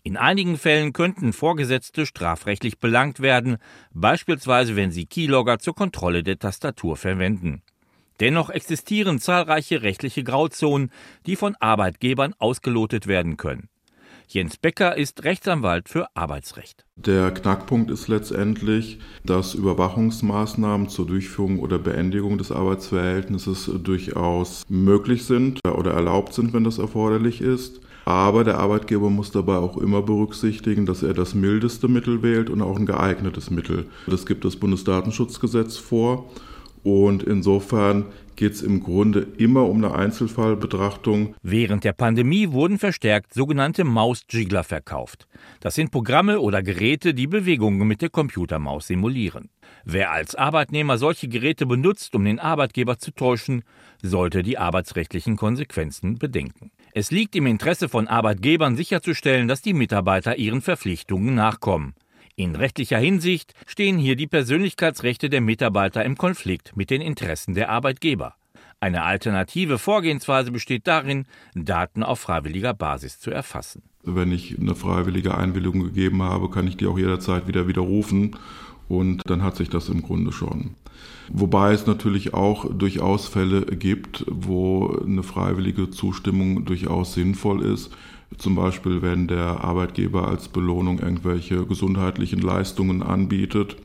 In 0.03 0.17
einigen 0.17 0.57
Fällen 0.57 0.93
könnten 0.93 1.31
Vorgesetzte 1.31 2.05
strafrechtlich 2.05 2.79
belangt 2.79 3.19
werden, 3.19 3.57
beispielsweise 3.93 4.75
wenn 4.75 4.91
sie 4.91 5.05
Keylogger 5.05 5.59
zur 5.59 5.75
Kontrolle 5.75 6.23
der 6.23 6.39
Tastatur 6.39 6.97
verwenden. 6.97 7.61
Dennoch 8.19 8.49
existieren 8.49 9.19
zahlreiche 9.19 9.81
rechtliche 9.81 10.23
Grauzonen, 10.23 10.91
die 11.25 11.35
von 11.35 11.55
Arbeitgebern 11.59 12.33
ausgelotet 12.39 13.07
werden 13.07 13.37
können. 13.37 13.70
Jens 14.33 14.55
Becker 14.55 14.95
ist 14.95 15.25
Rechtsanwalt 15.25 15.89
für 15.89 16.07
Arbeitsrecht. 16.13 16.85
Der 16.95 17.31
Knackpunkt 17.31 17.91
ist 17.91 18.07
letztendlich, 18.07 18.97
dass 19.25 19.55
Überwachungsmaßnahmen 19.55 20.87
zur 20.87 21.05
Durchführung 21.05 21.59
oder 21.59 21.77
Beendigung 21.77 22.37
des 22.37 22.49
Arbeitsverhältnisses 22.49 23.69
durchaus 23.83 24.63
möglich 24.69 25.25
sind 25.25 25.59
oder 25.67 25.91
erlaubt 25.91 26.33
sind, 26.33 26.53
wenn 26.53 26.63
das 26.63 26.77
erforderlich 26.77 27.41
ist. 27.41 27.81
Aber 28.05 28.45
der 28.45 28.57
Arbeitgeber 28.59 29.09
muss 29.09 29.31
dabei 29.31 29.57
auch 29.57 29.75
immer 29.75 30.01
berücksichtigen, 30.01 30.85
dass 30.85 31.03
er 31.03 31.13
das 31.13 31.33
mildeste 31.33 31.89
Mittel 31.89 32.23
wählt 32.23 32.49
und 32.49 32.61
auch 32.61 32.77
ein 32.77 32.85
geeignetes 32.85 33.51
Mittel. 33.51 33.87
Das 34.07 34.25
gibt 34.25 34.45
das 34.45 34.55
Bundesdatenschutzgesetz 34.55 35.75
vor. 35.75 36.31
Und 36.83 37.21
insofern 37.21 38.05
geht 38.41 38.53
es 38.53 38.63
im 38.63 38.81
Grunde 38.81 39.27
immer 39.37 39.69
um 39.69 39.85
eine 39.85 39.93
Einzelfallbetrachtung. 39.93 41.35
Während 41.43 41.83
der 41.83 41.93
Pandemie 41.93 42.51
wurden 42.51 42.79
verstärkt 42.79 43.35
sogenannte 43.35 43.83
Mausjiggler 43.83 44.63
verkauft. 44.63 45.27
Das 45.59 45.75
sind 45.75 45.91
Programme 45.91 46.39
oder 46.39 46.63
Geräte, 46.63 47.13
die 47.13 47.27
Bewegungen 47.27 47.87
mit 47.87 48.01
der 48.01 48.09
Computermaus 48.09 48.87
simulieren. 48.87 49.51
Wer 49.85 50.09
als 50.09 50.33
Arbeitnehmer 50.33 50.97
solche 50.97 51.27
Geräte 51.27 51.67
benutzt, 51.67 52.15
um 52.15 52.25
den 52.25 52.39
Arbeitgeber 52.39 52.97
zu 52.97 53.11
täuschen, 53.11 53.61
sollte 54.01 54.41
die 54.41 54.57
arbeitsrechtlichen 54.57 55.35
Konsequenzen 55.35 56.17
bedenken. 56.17 56.71
Es 56.95 57.11
liegt 57.11 57.35
im 57.35 57.45
Interesse 57.45 57.89
von 57.89 58.07
Arbeitgebern 58.07 58.75
sicherzustellen, 58.75 59.47
dass 59.47 59.61
die 59.61 59.73
Mitarbeiter 59.73 60.37
ihren 60.37 60.63
Verpflichtungen 60.63 61.35
nachkommen. 61.35 61.93
In 62.41 62.55
rechtlicher 62.55 62.97
Hinsicht 62.97 63.53
stehen 63.67 63.99
hier 63.99 64.15
die 64.15 64.25
Persönlichkeitsrechte 64.25 65.29
der 65.29 65.41
Mitarbeiter 65.41 66.03
im 66.03 66.17
Konflikt 66.17 66.75
mit 66.75 66.89
den 66.89 66.99
Interessen 66.99 67.53
der 67.53 67.69
Arbeitgeber. 67.69 68.33
Eine 68.79 69.03
alternative 69.03 69.77
Vorgehensweise 69.77 70.51
besteht 70.51 70.87
darin, 70.87 71.27
Daten 71.53 72.01
auf 72.01 72.19
freiwilliger 72.19 72.73
Basis 72.73 73.19
zu 73.19 73.29
erfassen. 73.29 73.83
Wenn 74.01 74.31
ich 74.31 74.57
eine 74.57 74.73
freiwillige 74.73 75.37
Einwilligung 75.37 75.83
gegeben 75.83 76.23
habe, 76.23 76.49
kann 76.49 76.65
ich 76.65 76.77
die 76.77 76.87
auch 76.87 76.97
jederzeit 76.97 77.47
wieder 77.47 77.67
widerrufen 77.67 78.35
und 78.89 79.21
dann 79.29 79.43
hat 79.43 79.55
sich 79.55 79.69
das 79.69 79.87
im 79.89 80.01
Grunde 80.01 80.31
schon. 80.31 80.71
Wobei 81.29 81.73
es 81.73 81.85
natürlich 81.85 82.33
auch 82.33 82.65
durchaus 82.73 83.27
Fälle 83.27 83.67
gibt, 83.67 84.25
wo 84.27 84.97
eine 85.05 85.21
freiwillige 85.21 85.91
Zustimmung 85.91 86.65
durchaus 86.65 87.13
sinnvoll 87.13 87.63
ist. 87.63 87.91
Zum 88.37 88.55
Beispiel, 88.55 89.01
wenn 89.01 89.27
der 89.27 89.63
Arbeitgeber 89.63 90.27
als 90.27 90.47
Belohnung 90.47 90.99
irgendwelche 90.99 91.65
gesundheitlichen 91.65 92.41
Leistungen 92.41 93.03
anbietet. 93.03 93.77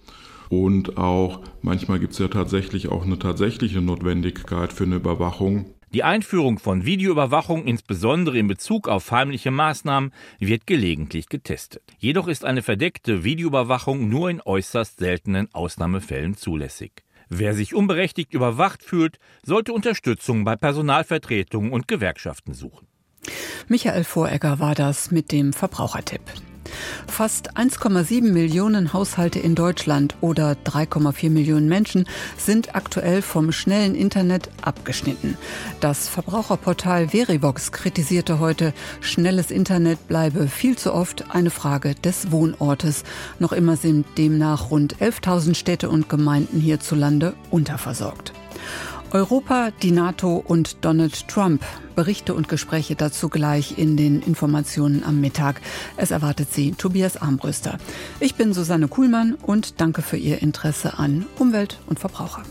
Und 0.48 0.96
auch 0.96 1.40
manchmal 1.62 1.98
gibt 1.98 2.12
es 2.12 2.18
ja 2.18 2.28
tatsächlich 2.28 2.88
auch 2.88 3.04
eine 3.04 3.18
tatsächliche 3.18 3.80
Notwendigkeit 3.80 4.72
für 4.72 4.84
eine 4.84 4.96
Überwachung. 4.96 5.66
Die 5.92 6.02
Einführung 6.02 6.58
von 6.58 6.84
Videoüberwachung, 6.84 7.64
insbesondere 7.64 8.38
in 8.38 8.48
Bezug 8.48 8.88
auf 8.88 9.10
heimliche 9.12 9.50
Maßnahmen, 9.50 10.12
wird 10.38 10.66
gelegentlich 10.66 11.28
getestet. 11.28 11.82
Jedoch 11.98 12.28
ist 12.28 12.44
eine 12.44 12.62
verdeckte 12.62 13.24
Videoüberwachung 13.24 14.08
nur 14.08 14.28
in 14.28 14.40
äußerst 14.40 14.98
seltenen 14.98 15.48
Ausnahmefällen 15.54 16.36
zulässig. 16.36 16.92
Wer 17.28 17.54
sich 17.54 17.74
unberechtigt 17.74 18.34
überwacht 18.34 18.82
fühlt, 18.82 19.18
sollte 19.42 19.72
Unterstützung 19.72 20.44
bei 20.44 20.54
Personalvertretungen 20.56 21.72
und 21.72 21.88
Gewerkschaften 21.88 22.52
suchen. 22.52 22.86
Michael 23.68 24.04
Voregger 24.04 24.60
war 24.60 24.74
das 24.74 25.10
mit 25.10 25.32
dem 25.32 25.52
Verbrauchertipp. 25.52 26.22
Fast 27.06 27.56
1,7 27.56 28.32
Millionen 28.32 28.92
Haushalte 28.92 29.38
in 29.38 29.54
Deutschland 29.54 30.14
oder 30.20 30.56
3,4 30.64 31.30
Millionen 31.30 31.68
Menschen 31.68 32.06
sind 32.36 32.74
aktuell 32.74 33.22
vom 33.22 33.52
schnellen 33.52 33.94
Internet 33.94 34.50
abgeschnitten. 34.62 35.36
Das 35.80 36.08
Verbraucherportal 36.08 37.08
Verivox 37.08 37.72
kritisierte 37.72 38.38
heute, 38.38 38.72
schnelles 39.00 39.50
Internet 39.50 40.08
bleibe 40.08 40.48
viel 40.48 40.76
zu 40.76 40.92
oft 40.92 41.34
eine 41.34 41.50
Frage 41.50 41.94
des 41.94 42.30
Wohnortes. 42.30 43.04
Noch 43.38 43.52
immer 43.52 43.76
sind 43.76 44.06
demnach 44.18 44.70
rund 44.70 44.96
11.000 44.96 45.54
Städte 45.54 45.88
und 45.88 46.08
Gemeinden 46.08 46.60
hierzulande 46.60 47.34
unterversorgt. 47.50 48.32
Europa, 49.12 49.70
die 49.82 49.90
NATO 49.90 50.36
und 50.36 50.84
Donald 50.84 51.28
Trump. 51.28 51.64
Berichte 51.94 52.34
und 52.34 52.48
Gespräche 52.48 52.94
dazu 52.94 53.28
gleich 53.28 53.78
in 53.78 53.96
den 53.96 54.20
Informationen 54.20 55.02
am 55.02 55.20
Mittag. 55.20 55.60
Es 55.96 56.10
erwartet 56.10 56.52
Sie 56.52 56.72
Tobias 56.72 57.16
Armbrüster. 57.16 57.78
Ich 58.20 58.34
bin 58.34 58.52
Susanne 58.52 58.88
Kuhlmann 58.88 59.34
und 59.34 59.80
danke 59.80 60.02
für 60.02 60.16
Ihr 60.16 60.42
Interesse 60.42 60.98
an 60.98 61.26
Umwelt 61.38 61.78
und 61.86 61.98
Verbraucher. 61.98 62.42